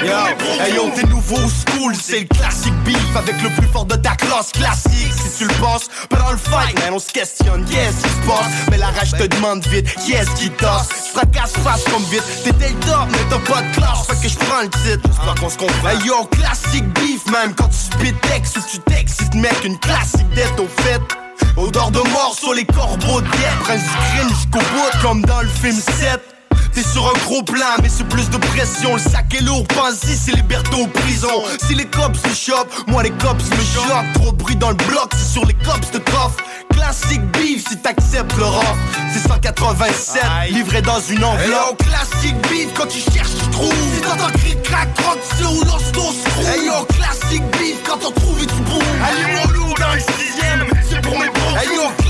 c'est. 0.00 0.66
Hey 0.66 0.74
yo, 0.74 0.90
t'es 0.94 1.06
nouveau 1.06 1.36
school, 1.36 1.94
c'est 2.00 2.20
le 2.20 2.26
classique 2.26 2.74
beef 2.84 3.16
avec 3.16 3.40
le 3.42 3.50
plus 3.50 3.66
fort 3.68 3.84
de 3.84 3.96
ta 3.96 4.14
classe 4.16 4.52
classique. 4.52 5.12
Si 5.12 5.38
tu 5.38 5.44
le 5.48 5.54
penses, 5.54 5.88
pendant 6.08 6.32
le 6.32 6.38
fight, 6.38 6.78
man, 6.80 6.94
on 6.94 6.98
se 6.98 7.10
questionne, 7.10 7.66
yes, 7.68 7.94
il 8.04 8.10
se 8.10 8.28
passe? 8.28 8.52
Mais 8.70 8.78
la 8.78 8.88
rage 8.88 9.12
te 9.12 9.26
demande 9.26 9.66
vite, 9.66 9.88
yes, 10.06 10.28
qui 10.36 10.50
tosse. 10.50 10.88
Fracasse 11.14 11.52
face 11.64 11.84
comme 11.84 12.04
vite, 12.04 12.22
t'étais 12.44 12.68
le 12.68 12.80
top, 12.80 13.06
mais 13.10 13.18
t'as 13.30 13.52
pas 13.52 13.62
de 13.62 13.74
classe, 13.74 14.06
fait 14.06 14.22
que 14.22 14.28
je 14.28 14.36
prends 14.36 14.62
le 14.62 14.70
titre. 14.70 15.08
J'espère 15.08 15.34
qu'on 15.34 15.50
se 15.50 15.58
comprend. 15.58 15.88
Hey 15.88 15.98
yo, 16.04 16.24
classique 16.26 16.86
beef, 16.94 17.26
même 17.30 17.54
quand 17.54 17.68
tu 17.68 17.76
spit 17.76 18.14
texte 18.28 18.56
ou 18.56 18.62
tu 18.70 18.78
textes, 18.80 19.34
mec, 19.34 19.56
une 19.64 19.78
classique 19.78 20.28
dette 20.34 20.58
au 20.58 20.68
fait. 20.82 21.00
Odeur 21.56 21.90
de 21.90 22.00
mort 22.10 22.34
sur 22.38 22.52
les 22.52 22.64
corbeaux 22.66 23.20
de 23.20 23.28
guerre, 23.28 23.58
prince 23.60 23.80
du 23.80 24.28
jusqu'au 24.28 24.58
bout, 24.58 25.02
comme 25.02 25.22
dans 25.22 25.40
le 25.40 25.48
film 25.48 25.80
7. 25.80 26.35
T'es 26.76 26.82
sur 26.82 27.08
un 27.08 27.18
gros 27.20 27.42
plan, 27.42 27.64
mais 27.82 27.88
c'est 27.88 28.06
plus 28.06 28.28
de 28.28 28.36
pression. 28.36 28.96
Le 28.96 29.00
sac 29.00 29.34
est 29.34 29.40
lourd, 29.40 29.66
pense-y, 29.68 30.14
c'est 30.14 30.32
liberté 30.32 30.76
ou 30.78 30.86
prison. 30.86 31.42
Si 31.66 31.74
les 31.74 31.86
cops 31.86 32.22
me 32.22 32.34
chopent, 32.34 32.70
moi 32.86 33.02
les 33.02 33.12
cops 33.12 33.44
me 33.48 33.56
choquent. 33.56 34.12
Trop 34.12 34.32
de 34.32 34.36
bruit 34.36 34.56
dans 34.56 34.68
le 34.68 34.74
bloc, 34.74 35.10
c'est 35.16 35.32
sur 35.32 35.46
les 35.46 35.54
cops 35.54 35.90
de 35.92 35.98
coffre. 36.00 36.36
Classique 36.68 37.22
beef 37.32 37.66
si 37.66 37.78
t'acceptes 37.78 38.36
le 38.36 38.42
offre. 38.42 38.76
C'est 39.10 39.26
187, 39.26 40.22
livré 40.50 40.82
dans 40.82 41.00
une 41.00 41.24
enveloppe. 41.24 41.82
Classique 41.82 42.36
beef, 42.50 42.68
quand 42.74 42.88
tu 42.88 42.98
cherches, 42.98 43.36
tu 43.42 43.50
trouves. 43.52 43.72
Si 43.94 44.02
t'entends 44.02 44.32
cri 44.38 44.54
crack, 44.62 44.92
croque, 44.96 45.20
c'est 45.34 45.46
où 45.46 45.64
l'ostos 45.64 46.14
Hey 46.46 46.66
yo, 46.66 46.84
classique 46.94 47.44
beef, 47.52 47.76
quand 47.88 48.06
on 48.06 48.10
trouve, 48.10 48.38
tu 48.40 48.54
bouges. 48.54 48.82
Allume-moi 49.02 49.52
lourd 49.54 49.74
dans 49.80 49.94
le 49.94 50.00
sixième, 50.00 50.66
c'est 50.86 51.00
pour 51.00 51.18
mes 51.18 51.30
bons. 51.30 51.56
Hey 51.58 51.74
yo, 51.74 52.05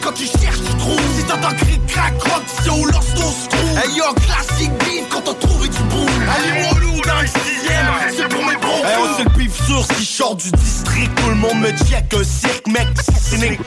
quand 0.00 0.12
tu 0.12 0.26
cherches, 0.26 0.62
tu 0.64 0.76
trouves. 0.78 1.00
Si 1.16 1.24
t'entends 1.24 1.54
cri 1.54 1.80
crack, 1.86 2.18
croque, 2.18 2.44
c'est 2.62 2.70
où 2.70 2.84
l'ostos 2.84 3.48
Hey 3.76 3.96
yo, 3.96 4.04
classique 4.14 4.72
beef, 4.80 5.08
quand 5.10 5.28
on 5.28 5.34
trouve, 5.34 5.68
tu 5.68 5.82
bouges. 5.84 6.10
Allume-moi 6.36 6.80
lourd 6.80 7.02
dans 7.06 7.20
le 7.20 7.26
sixième, 7.26 7.86
c'est 8.16 8.28
pour 8.28 8.44
mes 8.44 8.56
bons. 8.56 8.84
Hey, 8.84 8.96
on 8.98 9.24
le 9.24 9.34
sur 9.66 9.84
ce 9.84 9.92
qui 9.94 10.04
sort 10.04 10.36
du 10.36 10.50
district. 10.50 11.10
Tout 11.16 11.28
le 11.28 11.36
monde 11.36 11.60
me 11.60 11.70
check 11.70 12.12
un 12.12 12.24
cirque, 12.24 12.66
mec, 12.66 12.88
c'est 13.02 13.36
cynique. 13.36 13.60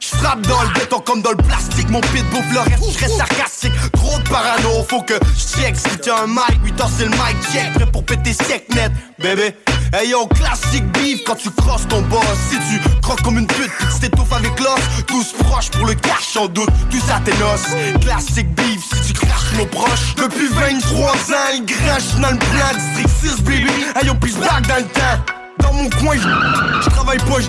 J'frappe 0.00 0.42
dans 0.42 0.62
le 0.62 0.68
béton 0.78 1.00
comme 1.00 1.22
dans 1.22 1.30
le 1.30 1.36
plastique. 1.36 1.88
Mon 1.88 2.00
pit 2.00 2.24
bouffe 2.30 2.52
le 2.52 2.60
reste, 2.60 2.98
j'reste 2.98 3.16
sarcastique. 3.16 3.72
Trop 3.92 4.18
de 4.18 4.28
parano, 4.28 4.84
faut 4.88 5.02
que 5.02 5.14
j'check. 5.36 5.76
Si 5.76 5.96
t'as 5.98 6.22
un 6.22 6.26
mic, 6.26 6.60
8 6.64 6.80
heures 6.80 6.90
c'est 6.96 7.04
le 7.04 7.10
mic 7.10 7.36
check. 7.52 7.72
Prêt 7.74 7.86
pour 7.86 8.04
péter 8.04 8.32
sec 8.32 8.66
net, 8.74 8.92
bébé. 9.18 9.54
Hey 9.92 10.10
yo, 10.10 10.24
classique 10.28 10.86
beef 10.92 11.24
quand 11.26 11.34
tu 11.34 11.50
crosses 11.50 11.88
ton 11.88 12.00
boss. 12.02 12.22
Si 12.48 12.56
tu 12.58 13.00
croques 13.00 13.22
comme 13.22 13.38
une 13.38 13.46
pute, 13.48 13.72
tu 13.92 13.98
t'étouffes 14.00 14.32
avec 14.32 14.58
l'os. 14.60 14.78
Tous 15.08 15.32
proches 15.44 15.70
pour 15.70 15.84
le 15.84 15.94
cash 15.94 16.36
en 16.36 16.46
doute, 16.46 16.70
tout 16.90 17.00
ça 17.00 17.20
tes 17.24 17.36
noces. 17.38 17.66
Classique 18.00 18.54
beef 18.54 18.84
si 19.02 19.12
tu 19.12 19.26
craches 19.26 19.52
nos 19.58 19.66
proches. 19.66 20.14
Depuis 20.14 20.46
23 20.46 21.10
ans, 21.10 21.50
il 21.54 21.64
grinche 21.66 22.14
dans 22.20 22.30
le 22.30 22.38
plan. 22.38 22.78
District 22.94 23.36
6, 23.36 23.42
baby. 23.42 23.70
Hey 23.96 24.06
yo, 24.06 24.14
puis 24.14 24.32
back 24.34 24.66
dans 24.68 24.76
le 24.76 24.84
temps. 24.84 25.39
Dans 25.62 25.72
mon 25.72 25.88
coin, 25.90 26.16
je 26.16 26.90
travaille 26.90 27.18
pas, 27.18 27.40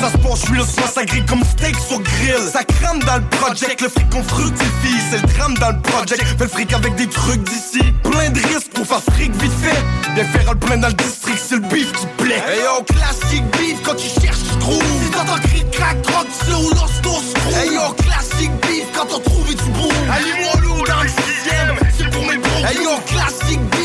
ça 0.00 0.10
se 0.10 0.16
passe, 0.18 0.46
je 0.46 0.54
le 0.54 0.64
soin, 0.64 0.86
ça 0.92 1.04
grille 1.04 1.24
comme 1.26 1.44
steak 1.44 1.76
sur 1.76 2.00
grill. 2.00 2.48
Ça 2.52 2.64
crame 2.64 3.00
dans 3.00 3.16
le 3.16 3.24
project, 3.38 3.80
le 3.80 3.88
fric 3.88 4.08
qu'on 4.10 4.22
fructifie, 4.22 4.98
c'est 5.10 5.20
le 5.22 5.28
drame 5.34 5.54
dans 5.58 5.70
le 5.70 5.80
project. 5.80 6.22
Fais 6.22 6.44
le 6.44 6.48
fric 6.48 6.72
avec 6.72 6.94
des 6.96 7.06
trucs 7.06 7.42
d'ici, 7.44 7.82
plein 8.02 8.30
de 8.30 8.40
risques 8.40 8.72
pour 8.74 8.86
faire 8.86 9.02
fric 9.14 9.32
vite 9.42 9.52
fait. 9.62 9.82
Viens 10.14 10.24
faire 10.24 10.52
le 10.52 10.58
plein 10.58 10.76
dans 10.78 10.88
le 10.88 10.94
district, 10.94 11.40
c'est 11.48 11.56
le 11.56 11.62
beef 11.62 11.92
qui 11.92 12.06
plaît. 12.18 12.42
Hey 12.48 12.60
yo, 12.64 12.82
classique 12.84 13.44
beef, 13.58 13.82
quand 13.84 13.94
tu 13.94 14.08
cherches, 14.20 14.42
tu 14.50 14.58
trouves. 14.58 14.82
Si 15.04 15.10
t'entends 15.10 15.40
cri 15.40 15.64
crack, 15.70 16.02
croque, 16.02 16.28
c'est 16.44 16.54
où 16.54 16.68
l'ostos 16.70 17.34
Hey 17.54 17.74
yo, 17.74 17.92
classique 18.02 18.52
beef, 18.62 18.86
quand 18.94 19.06
on 19.14 19.20
trouve, 19.20 19.46
tu 19.48 19.64
bouges. 19.70 19.92
Allume-moi 20.10 20.60
lourd 20.62 20.84
dans 20.86 21.02
le 21.02 21.08
sixième, 21.08 21.74
c'est 21.96 22.10
pour 22.10 22.22
mes 22.26 22.36
bons. 22.38 22.64
Hey 22.66 22.76
yo, 22.82 22.90
classique 23.06 23.60
beef, 23.70 23.79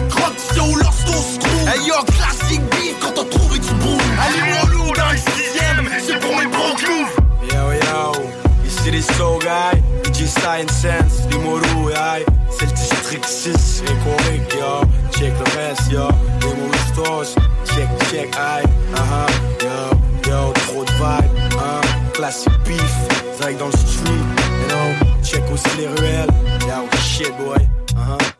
crack, 0.00 0.08
croque, 0.08 0.34
c'est 0.36 0.60
où 0.60 0.76
l'ostos 0.76 1.38
Hey 1.66 1.86
yo, 1.86 1.94
classique 2.16 2.62
beef, 2.70 2.96
quand 3.00 3.18
on 3.18 3.24
trouve, 3.24 3.58
tu 3.58 3.74
bouges. 3.74 4.00
Allume-moi 4.18 4.70
lourd 4.72 4.94
dans 4.96 5.10
le 5.10 5.16
sixième, 5.16 5.90
c'est 6.04 6.18
pour 6.18 6.36
mes 6.36 6.46
bons 6.46 6.74
clous. 6.76 7.06
Yo 7.42 7.72
yo, 7.72 8.12
ici 8.66 8.90
les 8.90 9.02
soul 9.02 9.38
guy, 9.40 10.12
DJ 10.12 10.26
Science 10.26 10.72
Sense, 10.72 11.26
les 11.30 11.38
Moru, 11.38 11.92
aïe. 11.94 12.24
C'est 12.50 12.66
le 12.66 12.72
district 12.72 13.24
6, 13.26 13.82
les 13.86 13.94
correct, 14.04 14.54
yo. 14.54 14.80
Check 15.18 15.32
le 15.38 15.60
reste, 15.60 15.92
yo. 15.92 16.08
Les 16.40 16.54
Moru 16.54 16.78
Stores, 16.92 17.34
check, 17.66 17.88
check, 18.10 18.36
aïe. 18.36 18.64
Uh-huh, 18.94 19.64
yo, 19.64 20.30
yo, 20.30 20.52
trop 20.66 20.84
de 20.84 20.90
vibe, 20.92 21.54
hein. 21.54 21.80
Classique 22.14 22.52
beef, 22.64 22.94
direct 23.38 23.58
dans 23.58 23.66
le 23.66 23.72
street, 23.72 24.24
you 24.60 24.68
know. 24.68 25.06
Check 25.22 25.42
aussi 25.52 25.68
les 25.78 25.86
ruelles, 25.86 26.30
yo, 26.62 26.98
shit, 27.00 27.32
boy, 27.38 27.58
uh-huh. 27.94 28.39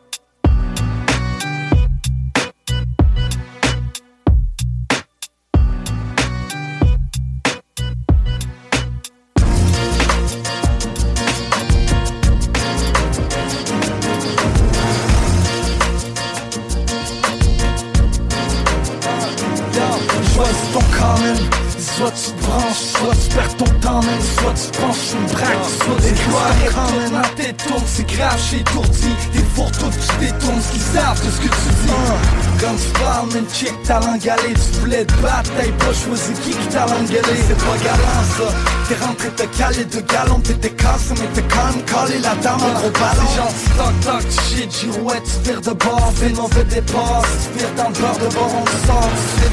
Check 34.19 34.23
ta 34.23 34.27
langue 34.27 34.29
allée 34.29 35.05
Tu 35.05 35.15
t'as 35.55 35.85
pas 35.85 35.93
choisi 35.93 36.33
qui 36.43 36.51
qui 36.51 36.67
t'a 36.67 36.85
langue 36.85 37.07
C'est 37.07 37.57
pas 37.57 37.77
galant 37.83 38.23
ça. 38.37 38.53
T'es 38.87 39.05
rentré 39.05 39.29
te 39.29 39.43
caler 39.57 39.85
de 39.85 39.99
galon 40.01 40.39
T'étais 40.39 40.69
cassé 40.71 41.13
mais 41.19 41.27
t'es 41.33 41.43
quand 41.43 42.07
même 42.09 42.21
la 42.21 42.35
dame 42.35 42.61
en 42.61 42.73
gros 42.79 42.89
ballon. 42.91 43.27
C'est 43.27 43.37
genre 43.37 43.49
stock 43.49 43.99
toc, 44.03 44.31
shit, 44.49 44.71
girouette, 44.71 45.23
tu 45.43 45.51
de 45.51 45.73
bord 45.73 46.11
Fais 46.15 46.29
mauvais 46.29 46.63
départ, 46.65 47.23
tu 47.23 47.59
vires 47.59 47.73
dans 47.77 47.89
le 47.89 47.95
beurre 47.95 48.17
de 48.17 48.33
bord 48.33 48.51
on 48.51 48.87
sort. 48.87 49.09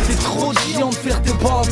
T'es 0.06 0.14
trop 0.14 0.52
gion 0.52 0.90
de 0.90 0.94
faire 0.94 1.20
des 1.20 1.32
box 1.32 1.68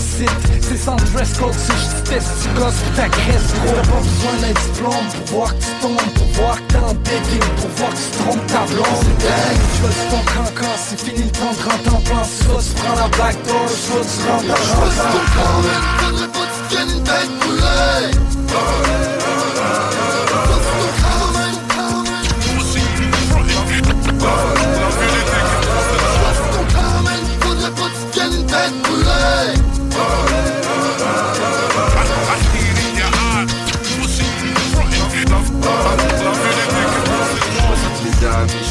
C'est 0.69 0.77
sans 0.77 0.97
dress 0.97 1.33
code, 1.39 1.55
si 1.55 1.73
je 1.73 2.11
teste, 2.11 2.31
tu 2.43 2.49
gosses 2.61 2.75
pour 2.75 2.95
ta 2.95 3.09
graisse 3.09 3.51
gros. 3.55 3.75
T'as 3.75 3.89
pas 3.89 4.03
besoin 4.07 4.37
d'un 4.43 4.55
diplôme 4.61 5.09
pour 5.15 5.37
voir 5.37 5.51
que 5.57 5.65
tu 5.65 5.73
tombes 5.83 6.13
Pour 6.15 6.43
voir 6.43 6.57
que 6.57 6.73
t'es 6.73 6.79
en 6.79 6.95
dégueu, 6.95 7.47
pour 7.57 7.71
voir 7.77 7.91
que 7.91 7.97
tu 7.97 8.11
trompes 8.19 8.47
ta 8.47 8.63
blonde. 8.67 9.03
C'est 9.03 9.27
dingue, 9.27 9.65
tu 9.75 9.83
veux 9.83 9.97
ton 10.11 10.23
cancan, 10.33 10.75
c'est 10.77 11.01
fini 11.01 11.23
le 11.25 11.31
temps 11.31 11.55
grand 11.61 11.91
temps 11.91 12.01
plan 12.03 12.25
Soit 12.25 12.75
prends 12.77 12.95
la 12.95 13.09
black 13.09 13.37
door, 13.47 13.69
soit 13.69 14.16
tu 14.17 14.29
rentres 14.29 14.47
dans 14.47 14.55
le 14.55 14.61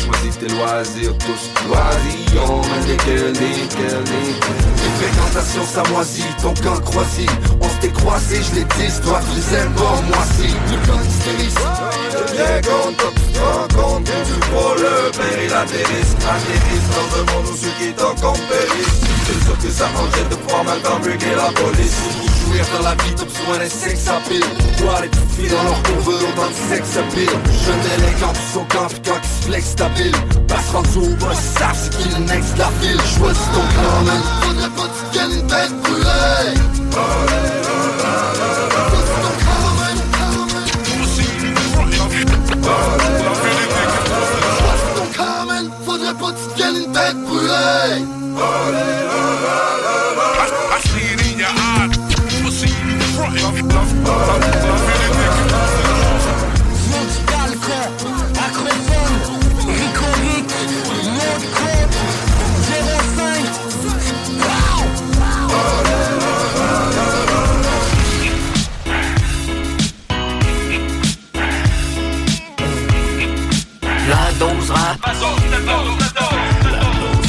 choisis 0.06 0.38
tes 0.40 0.48
loisirs, 0.50 1.18
tous 1.20 1.55
lesquels, 2.88 3.34
lesquels 3.34 4.04
Les 4.06 5.06
fréquentations, 5.06 5.66
ça 5.66 5.84
moisit, 5.92 6.24
ton 6.42 6.54
camp 6.56 6.80
croisit. 6.82 7.30
On 7.62 7.70
s'était 7.70 7.94
croisé, 7.94 8.42
je 8.42 8.56
l'ai 8.56 8.64
dit, 8.64 9.02
toi 9.04 9.20
tu 9.22 9.36
les 9.36 9.58
aimes 9.58 9.74
pas, 9.74 10.02
moi 10.08 10.24
si. 10.36 10.48
Le 10.48 10.88
camp 10.88 11.00
hystériste, 11.08 11.60
je 12.12 12.34
viens 12.36 12.62
compte, 12.62 12.98
quand 12.98 13.14
tu 13.16 13.32
te 13.32 13.40
rends 13.40 13.84
compte 13.84 14.06
tu 14.06 14.50
pour 14.50 14.76
le 14.76 15.12
père 15.12 15.40
et 15.40 15.48
l'atterrisse 15.48 16.16
Atterrisse 16.22 16.88
dans 16.96 17.10
un 17.20 17.34
monde 17.34 17.52
où 17.52 17.58
ceux 17.58 17.74
qui 17.80 17.94
t'en 17.94 18.16
comptent 18.16 18.48
périssent 18.48 19.02
C'est 19.26 19.44
sûr 19.46 19.58
que 19.58 19.70
ça 19.70 19.88
mangeait 19.94 20.30
de 20.30 20.36
pouvoir 20.36 20.64
mal 20.64 20.80
t'embriquer 20.80 21.36
la 21.36 21.52
police 21.52 22.35
dans 22.74 22.84
la 22.84 22.96
vie, 22.96 23.14
t'as 23.16 23.26
besoin 23.26 23.58
d'un 23.58 23.70
sexe 23.70 24.08
à 24.08 24.20
pile 24.30 24.42
Toi 24.78 25.02
les 25.02 25.10
petites 25.10 25.32
filles 25.32 25.50
dans 25.50 25.64
leur 25.64 25.84
courbe, 25.84 26.08
autant 26.08 26.48
de 26.48 26.76
sexe 26.76 26.98
à 26.98 27.04
pile 27.14 27.30
Jeune 27.66 27.86
élégant, 27.98 28.34
tu 28.34 28.76
camp, 28.76 28.88
pis 28.88 29.02
quand 29.06 29.20
ils 29.22 29.44
se 29.44 29.48
flex 29.48 29.76
ta 29.76 29.90
pile 29.90 30.12
Passe 30.48 30.70
rendu 30.70 30.98
au 31.00 31.34
savent 31.58 31.76
c'est 31.76 31.98
qui 31.98 32.10
le 32.10 32.20
next 32.26 32.58
la 32.58 32.70
ville. 32.82 33.02
Choisis 33.18 33.46
ton 33.54 33.62
plan, 33.62 34.02
man. 34.06 34.22
Faudrait 34.42 34.70
pas 34.70 34.84
que 34.84 34.88
tu 34.88 35.06
tiennes 35.12 35.32
une 35.32 35.48
tête 35.48 35.74
faudrait 45.86 46.14
pas 46.14 46.32
que 46.32 46.38
tu 46.56 46.64
une 46.64 46.92
tête 46.92 47.18
brûlée 47.24 49.05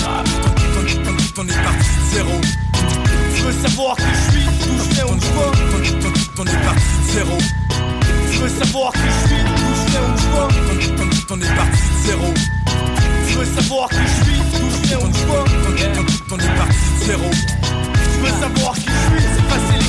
rap. 0.05 0.27
On 1.39 1.47
est 1.47 1.63
parti 1.63 1.89
de 1.89 2.15
zéro 2.15 2.41
Tu 3.35 3.43
veux 3.43 3.53
savoir 3.53 3.97
qui 3.97 4.05
je 4.05 4.33
suis, 4.33 4.43
je 4.43 4.85
je 4.85 4.95
vais 4.95 5.03
On 6.39 6.47
est 6.47 6.65
parti 6.65 6.83
zéro 7.13 7.39
Tu 8.33 8.39
veux 8.39 8.49
savoir 8.49 8.93
qui 8.93 9.01
je 9.01 9.29
suis, 9.29 9.43
d'où 9.45 9.69
je 9.75 9.83
je 9.83 10.91
vais 10.93 11.05
On 11.29 11.41
est 11.41 11.57
parti 11.57 11.83
zéro 12.07 12.35
Tu 13.29 13.35
veux 13.37 13.45
savoir 13.45 13.89
qui 13.91 13.97
je 13.97 14.25
suis, 14.25 14.39
d'où 14.53 14.71
je 14.71 14.77
je 14.79 14.89
vais 14.89 14.97
On 16.31 16.39
est 16.39 16.57
parti 16.57 16.79
zéro 17.05 17.31
Tu 17.31 18.19
veux 18.23 18.41
savoir 18.41 18.75
qui 18.75 18.87
je 18.87 19.17
suis, 19.17 19.29
c'est 19.37 19.47
facile, 19.53 19.83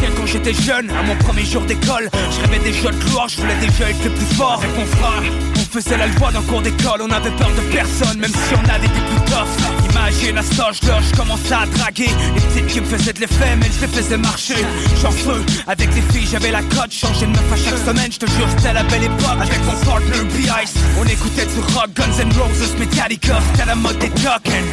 Je 0.00 0.16
quand 0.16 0.26
j'étais 0.26 0.54
jeune, 0.54 0.90
à 0.90 1.02
mon 1.02 1.16
premier 1.16 1.44
jour 1.44 1.62
d'école 1.62 2.10
Je 2.32 2.40
rêvais 2.40 2.64
des 2.64 2.72
de 2.72 3.04
gloire, 3.04 3.28
je 3.28 3.40
voulais 3.40 3.60
déjà 3.60 3.90
être 3.90 4.14
plus 4.14 4.34
fort 4.36 4.60
Avec 4.62 4.76
mon 4.76 4.86
frère, 4.86 5.22
on 5.56 5.59
faisait 5.70 5.96
la 5.96 6.06
loi 6.08 6.32
dans 6.32 6.40
le 6.40 6.46
cours 6.46 6.62
d'école 6.62 7.00
On 7.02 7.10
avait 7.10 7.30
peur 7.30 7.50
de 7.50 7.60
personne, 7.72 8.18
même 8.18 8.32
si 8.32 8.54
on 8.54 8.68
avait 8.68 8.88
des 8.88 9.00
plus 9.00 9.24
tough. 9.26 9.90
Imagine 9.90 10.34
la 10.34 10.42
stage 10.42 10.82
là, 10.82 10.98
je 11.00 11.16
commençais 11.16 11.54
à 11.54 11.66
draguer. 11.66 12.10
Les 12.34 12.40
petites 12.40 12.66
qui 12.66 12.80
me 12.80 12.86
faisaient 12.86 13.12
de 13.12 13.20
l'effet, 13.20 13.56
mais 13.56 13.66
je 13.66 13.80
les 13.86 13.92
faisais 13.92 14.16
marcher. 14.16 14.66
Chanceux, 15.00 15.44
avec 15.66 15.94
les 15.94 16.02
filles 16.12 16.28
j'avais 16.30 16.50
la 16.50 16.62
cote 16.62 16.90
Changer 16.92 17.26
de 17.26 17.32
meuf 17.32 17.52
à 17.52 17.56
chaque 17.56 17.78
semaine, 17.78 18.12
je 18.12 18.18
te 18.18 18.26
jure 18.26 18.48
c'était 18.56 18.72
la 18.72 18.82
belle 18.84 19.04
époque. 19.04 19.40
Avec 19.40 19.64
mon 19.64 19.76
partner 19.84 20.24
B-Ice, 20.34 20.74
on 20.98 21.04
écoutait 21.04 21.46
du 21.46 21.60
rock, 21.74 21.90
Guns 21.94 22.18
N' 22.18 22.32
Roses, 22.32 22.76
Metallica. 22.78 23.38
C'était 23.52 23.66
la 23.66 23.74
mode 23.74 23.98
des 23.98 24.10
token 24.10 24.64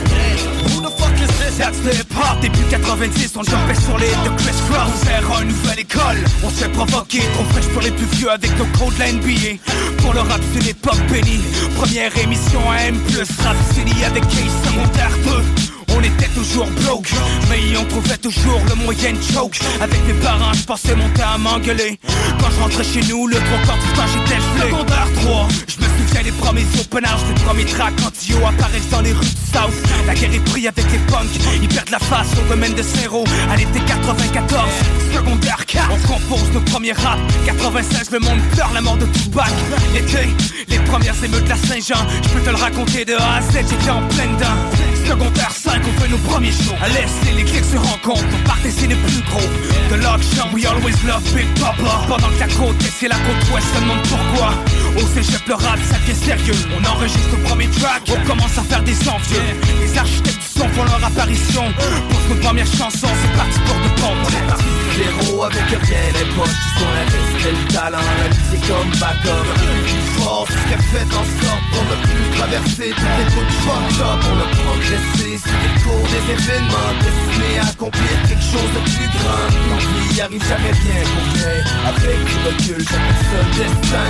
That's 1.57 1.79
the 1.79 1.93
hip 1.93 2.13
hop 2.15 2.39
Début 2.41 2.63
90, 2.69 3.37
on 3.37 3.43
jumpait 3.43 3.81
sur 3.81 3.97
les 3.97 4.09
de 4.09 4.35
Chris 4.37 4.55
Cross 4.69 5.03
Faire 5.03 5.41
une 5.41 5.47
nouvelle 5.49 5.79
école, 5.79 6.17
on 6.43 6.49
s'est 6.49 6.69
provoqué 6.69 7.19
Trop 7.33 7.43
fraîche 7.45 7.67
pour 7.69 7.81
les 7.81 7.91
plus 7.91 8.05
vieux 8.17 8.29
avec 8.29 8.51
nos 8.57 8.65
codes 8.77 8.93
de 8.95 8.99
la 8.99 9.11
NBA 9.11 9.61
Pour 10.03 10.13
le 10.13 10.19
rap 10.19 10.41
c'est 10.53 10.63
l'époque 10.63 11.01
bénie 11.11 11.41
Première 11.75 12.15
émission 12.17 12.59
à 12.69 12.83
M+, 12.83 12.95
rap 13.43 13.57
fini 13.73 14.03
avec 14.03 14.23
Case 14.27 14.53
secondaire 14.63 15.11
2 15.25 15.76
on 15.95 16.01
était 16.01 16.29
toujours 16.33 16.67
broke, 16.83 17.11
mais 17.49 17.77
on 17.77 17.85
trouvait 17.85 18.17
toujours 18.17 18.61
le 18.69 18.75
moyen 18.75 19.13
de 19.13 19.21
choke. 19.21 19.59
Avec 19.81 20.05
mes 20.07 20.13
parents, 20.13 20.53
je 20.53 20.63
pensais 20.63 20.95
monter 20.95 21.21
à 21.21 21.37
m'engueuler. 21.37 21.99
Quand 22.39 22.49
je 22.55 22.61
rentrais 22.61 22.83
chez 22.83 23.01
nous, 23.09 23.27
le 23.27 23.35
trois 23.35 23.59
quarts 23.65 23.77
du 23.77 23.93
temps 23.93 24.07
j'étais 24.13 24.39
gelé 24.39 24.69
Secondaire 24.69 25.07
3, 25.21 25.47
je 25.67 25.83
me 25.83 25.87
souviens 25.97 26.23
des 26.23 26.31
premiers 26.31 26.65
open 26.79 27.05
house 27.05 27.21
Les 27.27 27.43
premiers 27.43 27.65
tracks 27.65 27.93
quand 28.01 28.11
Dio 28.19 28.37
apparaissent 28.45 28.89
dans 28.89 29.01
les 29.01 29.13
rues 29.13 29.25
du 29.25 29.51
South. 29.53 29.73
La 30.05 30.13
guerre 30.13 30.33
est 30.33 30.45
prise 30.51 30.67
avec 30.67 30.91
les 30.91 30.99
punks, 30.99 31.39
ils 31.61 31.67
perdent 31.67 31.89
la 31.89 31.99
face 31.99 32.27
au 32.37 32.49
domaine 32.49 32.73
de 32.73 32.81
Zéro 32.81 33.23
À 33.51 33.55
l'été 33.57 33.79
94, 33.85 34.69
secondaire 35.13 35.65
4 35.65 35.89
On 35.91 36.07
compose 36.07 36.51
nos 36.53 36.61
premiers 36.61 36.93
rap, 36.93 37.19
96 37.45 38.11
le 38.11 38.19
monde 38.19 38.39
pleure 38.53 38.71
la 38.73 38.81
mort 38.81 38.97
de 38.97 39.05
Tupac. 39.05 39.49
L'été, 39.93 40.27
les 40.67 40.79
premières 40.79 41.21
émeutes 41.23 41.45
de 41.45 41.49
la 41.49 41.55
Saint-Jean 41.57 42.05
Je 42.23 42.29
peux 42.29 42.41
te 42.41 42.49
le 42.49 42.55
raconter 42.55 43.05
de 43.05 43.13
A 43.13 43.37
à 43.37 43.41
Z, 43.41 43.53
j'étais 43.69 43.89
en 43.89 44.01
pleine 44.07 44.35
dent. 44.37 45.07
Secondaire 45.07 45.51
5, 45.51 45.76
on 45.85 46.01
fait 46.01 46.09
nos 46.09 46.17
premiers 46.17 46.51
shows. 46.51 46.75
À 46.81 46.87
l'Est, 46.89 47.35
les 47.35 47.43
clics 47.43 47.65
se 47.65 47.77
rencontrent, 47.77 48.23
on 48.33 48.47
partait 48.47 48.71
c'est 48.71 48.87
les 48.87 48.95
plus 48.95 49.21
gros 49.29 49.49
De 49.89 49.95
l'auction, 49.95 50.45
we 50.53 50.65
always 50.65 50.95
love 51.05 51.23
Big 51.33 51.47
Papa. 51.59 52.05
Pendant 52.07 52.29
que 52.29 52.39
la 52.39 52.47
côte 52.47 52.81
est, 52.81 52.91
c'est 52.91 53.07
la 53.07 53.15
côte 53.15 53.51
ouest, 53.53 53.67
demande 53.75 54.01
pourquoi. 54.07 54.53
Au 54.97 55.07
cégep, 55.07 55.47
le 55.47 55.55
rap, 55.55 55.79
ça 55.89 55.97
devient 55.99 56.15
sérieux. 56.15 56.55
On 56.77 56.83
enregistre 56.85 57.35
le 57.35 57.43
premier 57.43 57.67
track, 57.67 58.03
on 58.09 58.25
commence 58.27 58.57
à 58.57 58.63
faire 58.63 58.83
des 58.83 58.97
envieux. 59.07 59.41
Les 59.81 59.97
architectes 59.97 60.39
du 60.39 60.59
son 60.59 60.67
font 60.69 60.83
leur 60.83 61.03
apparition. 61.03 61.63
Pour 62.09 62.35
nos 62.35 62.41
premières 62.41 62.67
chansons, 62.67 63.13
c'est 63.21 63.37
parti 63.37 63.59
pour 63.65 63.75
de 63.75 64.01
pompe 64.01 64.86
Zéro 64.97 65.43
avec 65.43 65.69
rien, 65.69 66.05
les 66.17 66.25
poches. 66.33 66.49
Qui 66.49 66.79
sont 66.79 66.89
la 66.89 67.05
reste 67.05 67.37
le 67.45 67.73
talent, 67.73 68.09
la 68.17 68.27
vie 68.33 68.45
c'est 68.49 68.63
comme 68.65 68.89
backup 68.97 69.45
Plus 69.85 70.07
fort, 70.17 70.47
ce 70.49 70.57
qu'elle 70.69 70.85
fait 70.89 71.09
en 71.13 71.25
sorte 71.37 71.65
pour 71.71 71.83
ne 71.85 71.97
plus 72.01 72.25
traverser. 72.37 72.89
Toutes 72.97 73.17
les 73.19 73.29
bouts 73.29 73.53
fucked 73.61 74.01
up. 74.01 74.19
On 74.25 74.37
a 74.41 74.47
progressé 74.57 75.37
sur 75.37 75.57
les 75.61 75.73
cours 75.83 76.07
des 76.09 76.23
événements. 76.33 76.91
Destinés 76.97 77.59
à 77.61 77.69
accomplir 77.69 78.15
quelque 78.27 78.41
chose 78.41 78.71
de 78.73 78.81
plus 78.89 79.09
grand. 79.13 79.45
L'envie 79.69 80.21
arrive 80.21 80.45
jamais 80.49 80.73
rien 80.73 81.01
pour 81.13 81.25
rien 81.37 81.61
Avec 81.93 82.17
du 82.25 82.35
recul, 82.47 82.81
un 82.81 83.13
seul 83.29 83.47
destin. 83.53 84.07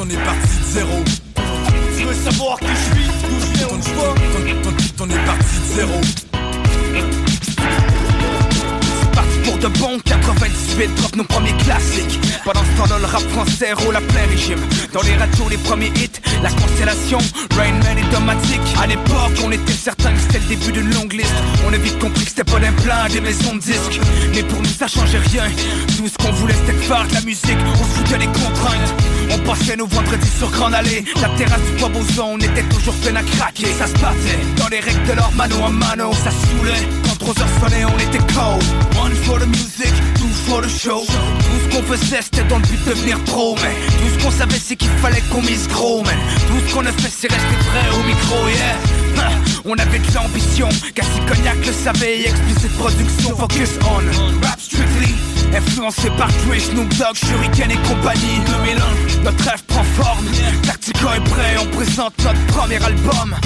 On 0.00 0.08
est 0.10 0.24
parti 0.24 0.48
de 0.58 0.64
zéro. 0.68 0.96
Tu 1.96 2.04
veux 2.04 2.30
savoir 2.30 2.58
qui 2.60 2.66
je 2.66 2.84
suis, 2.92 3.08
d'où 3.24 3.40
je 3.40 3.46
viens, 3.56 3.68
où 3.68 3.80
je 3.80 3.88
vais 3.88 4.52
On 5.00 5.08
est 5.08 5.24
parti 5.24 5.56
de 5.56 5.74
zéro 5.76 6.00
98 10.82 10.94
drop 10.96 11.16
nos 11.16 11.24
premiers 11.24 11.56
classiques. 11.58 12.20
Pendant 12.44 12.60
ce 12.64 12.78
temps-là 12.78 12.98
le 12.98 13.06
rap 13.06 13.22
français 13.30 13.72
roule 13.72 13.96
à 13.96 14.00
plein 14.00 14.26
régime. 14.28 14.58
Dans 14.92 15.02
les 15.02 15.14
radios 15.14 15.48
les 15.48 15.56
premiers 15.58 15.92
hits 15.96 16.20
La 16.42 16.50
constellation, 16.50 17.18
Rain 17.56 17.72
Man 17.84 17.98
et 17.98 18.12
Domatic. 18.12 18.60
À 18.80 18.86
l'époque 18.86 19.38
on 19.44 19.52
était 19.52 19.72
certain 19.72 20.12
que 20.12 20.20
c'était 20.20 20.40
le 20.40 20.56
début 20.56 20.72
d'une 20.72 20.94
longue 20.94 21.12
liste. 21.12 21.34
On 21.66 21.72
a 21.72 21.76
vite 21.76 21.98
compris 21.98 22.24
que 22.24 22.30
c'était 22.30 22.44
pas 22.44 22.58
d'un 22.58 22.72
plein 22.72 23.08
des 23.08 23.20
maisons 23.20 23.54
de 23.54 23.60
disques. 23.60 24.00
Mais 24.34 24.42
pour 24.42 24.60
nous 24.60 24.74
ça 24.78 24.88
changeait 24.88 25.18
rien. 25.18 25.44
Tout 25.96 26.08
ce 26.08 26.18
qu'on 26.18 26.32
voulait 26.32 26.54
c'était 26.66 26.78
faire 26.78 27.06
de 27.06 27.14
la 27.14 27.20
musique. 27.20 27.58
On 27.74 27.84
se 27.84 27.98
foutait 27.98 28.18
les 28.18 28.26
contraintes. 28.26 28.94
On 29.30 29.38
passait 29.38 29.76
nos 29.76 29.86
vendredis 29.86 30.30
sur 30.38 30.50
Grand 30.50 30.72
Allée. 30.72 31.04
La 31.20 31.28
terrasse 31.30 31.62
du 31.62 31.72
Bois 31.78 31.90
on 32.24 32.38
était 32.38 32.64
toujours 32.64 32.94
plein 32.94 33.16
à 33.16 33.22
craquer. 33.22 33.66
Ça 33.78 33.86
se 33.86 33.94
battait 33.94 34.38
dans 34.56 34.68
les 34.68 34.80
règles 34.80 35.04
de 35.06 35.12
leur 35.12 35.30
mano 35.32 35.56
à 35.64 35.70
mano 35.70 36.12
Ça 36.12 36.30
saoulait 36.30 37.11
3 37.18 37.40
heures 37.40 37.48
sonnaient 37.60 37.84
on 37.84 37.98
était 37.98 38.24
cold 38.34 38.62
One 39.00 39.12
for 39.24 39.38
the 39.38 39.46
music, 39.46 39.92
two 40.16 40.28
for 40.46 40.62
the 40.62 40.68
show. 40.68 41.00
Tout 41.00 41.70
ce 41.70 41.76
qu'on 41.76 41.82
faisait 41.82 42.22
c'était 42.22 42.44
dans 42.44 42.58
le 42.58 42.62
but 42.62 42.84
de 42.84 42.90
devenir 42.90 43.18
pro 43.24 43.54
Mais 43.62 43.74
tout 43.98 44.18
ce 44.18 44.24
qu'on 44.24 44.30
savait 44.30 44.58
c'est 44.58 44.76
qu'il 44.76 44.90
fallait 45.00 45.22
qu'on 45.30 45.42
mise 45.42 45.68
gros 45.68 46.02
Mais 46.02 46.16
tout 46.48 46.66
ce 46.66 46.74
qu'on 46.74 46.86
a 46.86 46.92
fait 46.92 47.10
c'est 47.10 47.30
rester 47.30 47.56
vrai 47.70 47.98
au 47.98 48.02
micro 48.06 48.48
yeah. 48.48 49.30
On 49.64 49.74
avait 49.78 49.98
de 49.98 50.14
l'ambition, 50.14 50.68
Cassie 50.94 51.20
Cognac 51.28 51.64
le 51.64 51.72
savait 51.72 52.22
Explicit 52.22 52.72
production, 52.78 53.36
focus 53.36 53.78
on. 53.84 54.44
Rap 54.46 54.60
strictly 54.60 55.31
Influencé 55.54 56.08
par 56.16 56.28
Dre, 56.28 56.58
Snoop 56.58 56.88
Dogg, 56.96 57.14
Shuriken 57.14 57.70
et 57.70 57.88
compagnie. 57.88 58.40
2001, 58.46 59.22
notre 59.24 59.44
rêve 59.44 59.62
prend 59.66 59.84
forme. 59.84 60.26
Tactico 60.62 61.08
est 61.14 61.30
prêt, 61.30 61.56
on 61.60 61.66
présente 61.76 62.14
notre 62.24 62.46
premier 62.46 62.82
album. 62.82 63.36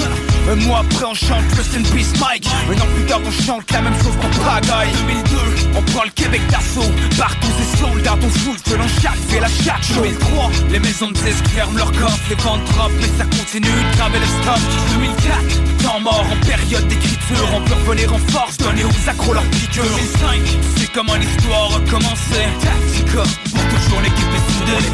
Un 0.49 0.55
mois 0.55 0.79
après 0.79 1.05
on 1.05 1.13
chante 1.13 1.43
Rest 1.57 1.75
in 1.75 1.83
Peace 1.93 2.13
Mike. 2.21 2.47
Un 2.69 2.81
an 2.81 2.87
plus 2.95 3.05
tard 3.05 3.19
on 3.25 3.31
chante 3.31 3.69
la 3.71 3.81
même 3.81 3.95
chose 3.95 4.15
pour 4.15 4.29
Prague 4.41 4.63
2002, 4.63 5.37
on 5.75 5.81
prend 5.91 6.03
le 6.05 6.09
Québec 6.11 6.41
d'assaut. 6.49 6.89
Partout 7.17 7.47
c'est 7.57 7.77
sold 7.77 8.07
out, 8.07 8.19
on 8.23 8.29
fout 8.29 8.57
selon 8.65 8.87
chaque 9.01 9.19
ville 9.29 9.43
à 9.43 9.49
chaque 9.49 9.83
show. 9.83 10.01
2003, 10.01 10.51
les 10.71 10.79
maisons 10.79 11.09
de 11.09 11.13
disques 11.15 11.47
ferment 11.49 11.77
leurs 11.77 11.91
coffres 11.91 12.29
Les 12.29 12.35
ventes 12.35 12.63
drop 12.71 12.91
mais 13.01 13.11
ça 13.17 13.25
continue 13.25 13.67
de 13.67 13.97
graver 13.97 14.19
le 14.19 14.25
stock. 14.25 14.61
2004, 14.95 15.83
temps 15.83 15.99
mort 15.99 16.25
en 16.31 16.45
période 16.45 16.87
d'écriture. 16.87 17.49
On 17.53 17.61
peut 17.61 17.73
revenir 17.73 18.13
en 18.13 18.19
force, 18.31 18.55
donner 18.57 18.85
aux 18.85 19.09
accros 19.09 19.33
leur 19.33 19.43
piqûre 19.43 19.83
2005, 19.83 20.41
c'est 20.77 20.91
comment 20.93 21.15
l'histoire 21.15 21.81
recommence 21.97 22.19
Tactica, 22.61 23.23
pour 23.23 23.79
toujours 23.79 24.01
l'équipe 24.01 24.33
est 24.35 24.53
soudée. 24.53 24.85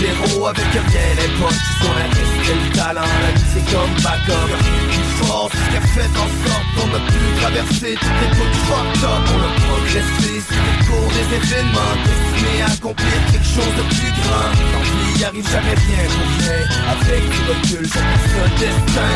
Zéro 0.00 0.46
avec 0.46 0.64
un 0.64 0.90
bien 0.90 1.12
époque 1.24 1.52
Qui 1.52 1.84
sont 1.84 1.92
la 1.92 2.06
et 2.06 2.54
le 2.54 2.74
talent, 2.74 3.00
la 3.00 3.32
vie 3.32 3.44
c'est 3.52 3.66
comme 3.70 3.94
backup 4.02 4.48
Plus 4.88 5.26
fort, 5.26 5.50
c'est 5.52 5.58
ce 5.58 5.72
qu'a 5.72 5.80
fait 5.80 6.10
en 6.16 6.28
sorte 6.40 6.66
qu'on 6.74 6.90
a 6.96 7.00
pu 7.06 7.20
traverser 7.40 7.94
toutes 8.00 8.20
les 8.22 8.30
côtes 8.38 8.58
fucked 8.66 9.04
up 9.04 9.24
On 9.28 9.40
a 9.44 9.52
progressé 9.60 10.40
sur 10.40 10.62
le 10.66 10.74
cours 10.86 11.10
des 11.12 11.36
événements 11.36 11.94
Destinés 12.04 12.62
à 12.62 12.72
accomplir 12.72 13.18
quelque 13.30 13.44
chose 13.44 13.74
de 13.76 13.84
plus 13.94 14.12
grand. 14.18 14.50
Tant 14.72 14.84
pis, 14.88 15.24
arrive 15.24 15.48
jamais 15.50 15.76
rien 15.76 16.04
pour 16.08 16.28
rien 16.40 16.60
Avec 16.96 17.22
du 17.28 17.40
recul, 17.50 17.86
chacun 17.86 18.18
son 18.32 18.48
destin 18.58 19.12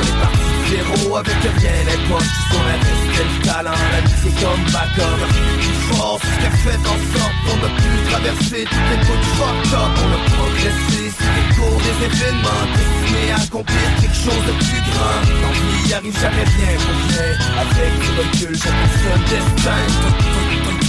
Avec 0.75 1.37
un 1.37 1.59
bien 1.61 1.71
époque 1.95 2.23
Qui 2.23 2.43
sont 2.51 2.65
la 2.67 2.75
et 2.75 3.23
le 3.23 3.47
talent, 3.47 3.71
la 3.93 4.01
vie 4.01 4.15
c'est 4.23 4.35
comme 4.43 4.65
backup 4.73 5.21
Plus 5.61 5.95
fort, 5.95 6.19
c'est 6.21 6.27
ce 6.27 6.39
qu'a 6.43 6.51
fait 6.51 6.79
en 6.79 6.99
sorte 7.15 7.35
on 7.47 7.59
a 7.63 7.69
pu 7.69 7.91
traverser 8.11 8.65
toutes 8.65 8.89
les 8.91 9.01
côtes 9.07 9.29
fucked 9.37 9.75
up. 9.75 9.93
On 10.03 10.11
a 10.11 10.21
progressé 10.35 11.13
sur 11.15 11.31
les 11.37 11.47
cours 11.55 11.79
des 11.79 11.97
événements 12.07 12.65
Destinés 12.75 13.31
à 13.33 13.37
accomplir 13.43 13.87
quelque 14.01 14.17
chose 14.17 14.45
de 14.49 14.55
plus 14.65 14.83
grand. 14.91 15.21
Tant 15.43 15.55
arrive 15.97 16.19
jamais 16.19 16.45
rien 16.45 16.75
pour 16.83 16.99
rien 17.07 17.31
Avec 17.61 17.93
du 18.01 18.11
recul, 18.19 18.55
chacun 18.59 18.89
son 18.99 19.19
destin. 19.31 19.81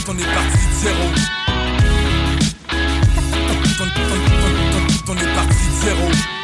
On 0.07 0.17
est 0.17 0.33
parti 0.33 0.63
de 0.65 0.75
zéro. 0.81 1.05
On 5.07 5.13
est 5.13 5.33
parti 5.35 5.65
de 5.69 5.85
zéro 5.85 6.34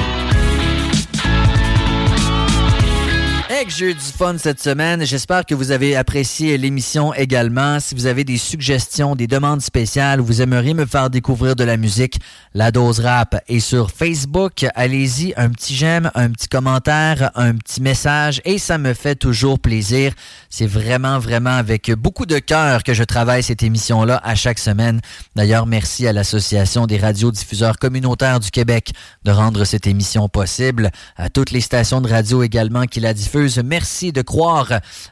que 3.65 3.71
j'ai 3.71 3.91
eu 3.91 3.93
du 3.93 3.99
fun 3.99 4.37
cette 4.39 4.59
semaine. 4.59 5.05
J'espère 5.05 5.45
que 5.45 5.53
vous 5.53 5.69
avez 5.69 5.95
apprécié 5.95 6.57
l'émission 6.57 7.13
également. 7.13 7.79
Si 7.79 7.93
vous 7.93 8.07
avez 8.07 8.23
des 8.23 8.37
suggestions, 8.37 9.15
des 9.15 9.27
demandes 9.27 9.61
spéciales, 9.61 10.19
vous 10.19 10.41
aimeriez 10.41 10.73
me 10.73 10.87
faire 10.87 11.11
découvrir 11.11 11.55
de 11.55 11.63
la 11.63 11.77
musique, 11.77 12.19
la 12.55 12.71
dose 12.71 12.99
rap 13.01 13.39
est 13.47 13.59
sur 13.59 13.91
Facebook. 13.91 14.65
Allez-y, 14.73 15.33
un 15.37 15.49
petit 15.49 15.75
j'aime, 15.75 16.09
un 16.15 16.31
petit 16.31 16.47
commentaire, 16.47 17.29
un 17.35 17.53
petit 17.53 17.81
message 17.81 18.41
et 18.45 18.57
ça 18.57 18.79
me 18.79 18.95
fait 18.95 19.15
toujours 19.15 19.59
plaisir. 19.59 20.13
C'est 20.49 20.65
vraiment, 20.65 21.19
vraiment 21.19 21.51
avec 21.51 21.91
beaucoup 21.91 22.25
de 22.25 22.39
cœur 22.39 22.83
que 22.83 22.95
je 22.95 23.03
travaille 23.03 23.43
cette 23.43 23.61
émission-là 23.61 24.19
à 24.23 24.33
chaque 24.33 24.59
semaine. 24.59 25.01
D'ailleurs, 25.35 25.67
merci 25.67 26.07
à 26.07 26.13
l'Association 26.13 26.87
des 26.87 26.97
radiodiffuseurs 26.97 27.77
communautaires 27.77 28.39
du 28.39 28.49
Québec 28.49 28.91
de 29.23 29.31
rendre 29.31 29.65
cette 29.65 29.85
émission 29.85 30.29
possible, 30.29 30.89
à 31.15 31.29
toutes 31.29 31.51
les 31.51 31.61
stations 31.61 32.01
de 32.01 32.09
radio 32.09 32.41
également 32.41 32.85
qui 32.85 32.99
la 32.99 33.13
diffusent 33.13 33.50
Merci 33.59 34.11
de 34.11 34.21
croire 34.21 34.67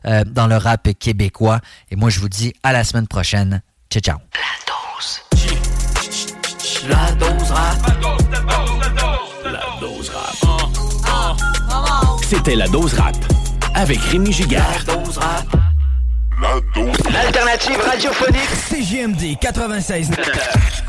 euh, 0.06 0.23
dans 0.25 0.47
le 0.47 0.58
rap 0.58 0.89
québécois. 0.99 1.60
Et 1.91 1.95
moi, 1.95 2.10
je 2.10 2.19
vous 2.19 2.30
dis 2.30 2.54
à 2.63 2.71
la 2.73 2.84
semaine 2.84 3.08
prochaine. 3.08 3.62
Ciao, 3.89 4.02
ciao. 4.02 4.17
La 4.34 4.52
dose. 4.67 5.21
La 6.88 7.12
dose 7.13 7.52
rap. 7.52 7.78
La 9.45 9.80
dose 9.80 10.10
rap. 10.10 10.36
C'était 12.21 12.56
la 12.56 12.67
dose 12.67 12.93
rap 12.93 13.15
avec 13.73 13.99
Rémi 13.99 14.32
Giguère. 14.32 14.84
La 14.86 14.93
dose 14.95 15.17
rap. 15.17 15.45
La 16.41 16.60
dose. 16.75 16.97
L'alternative 17.12 17.80
radiophonique. 17.82 18.49
CGMD 18.69 19.38
96. 19.39 20.12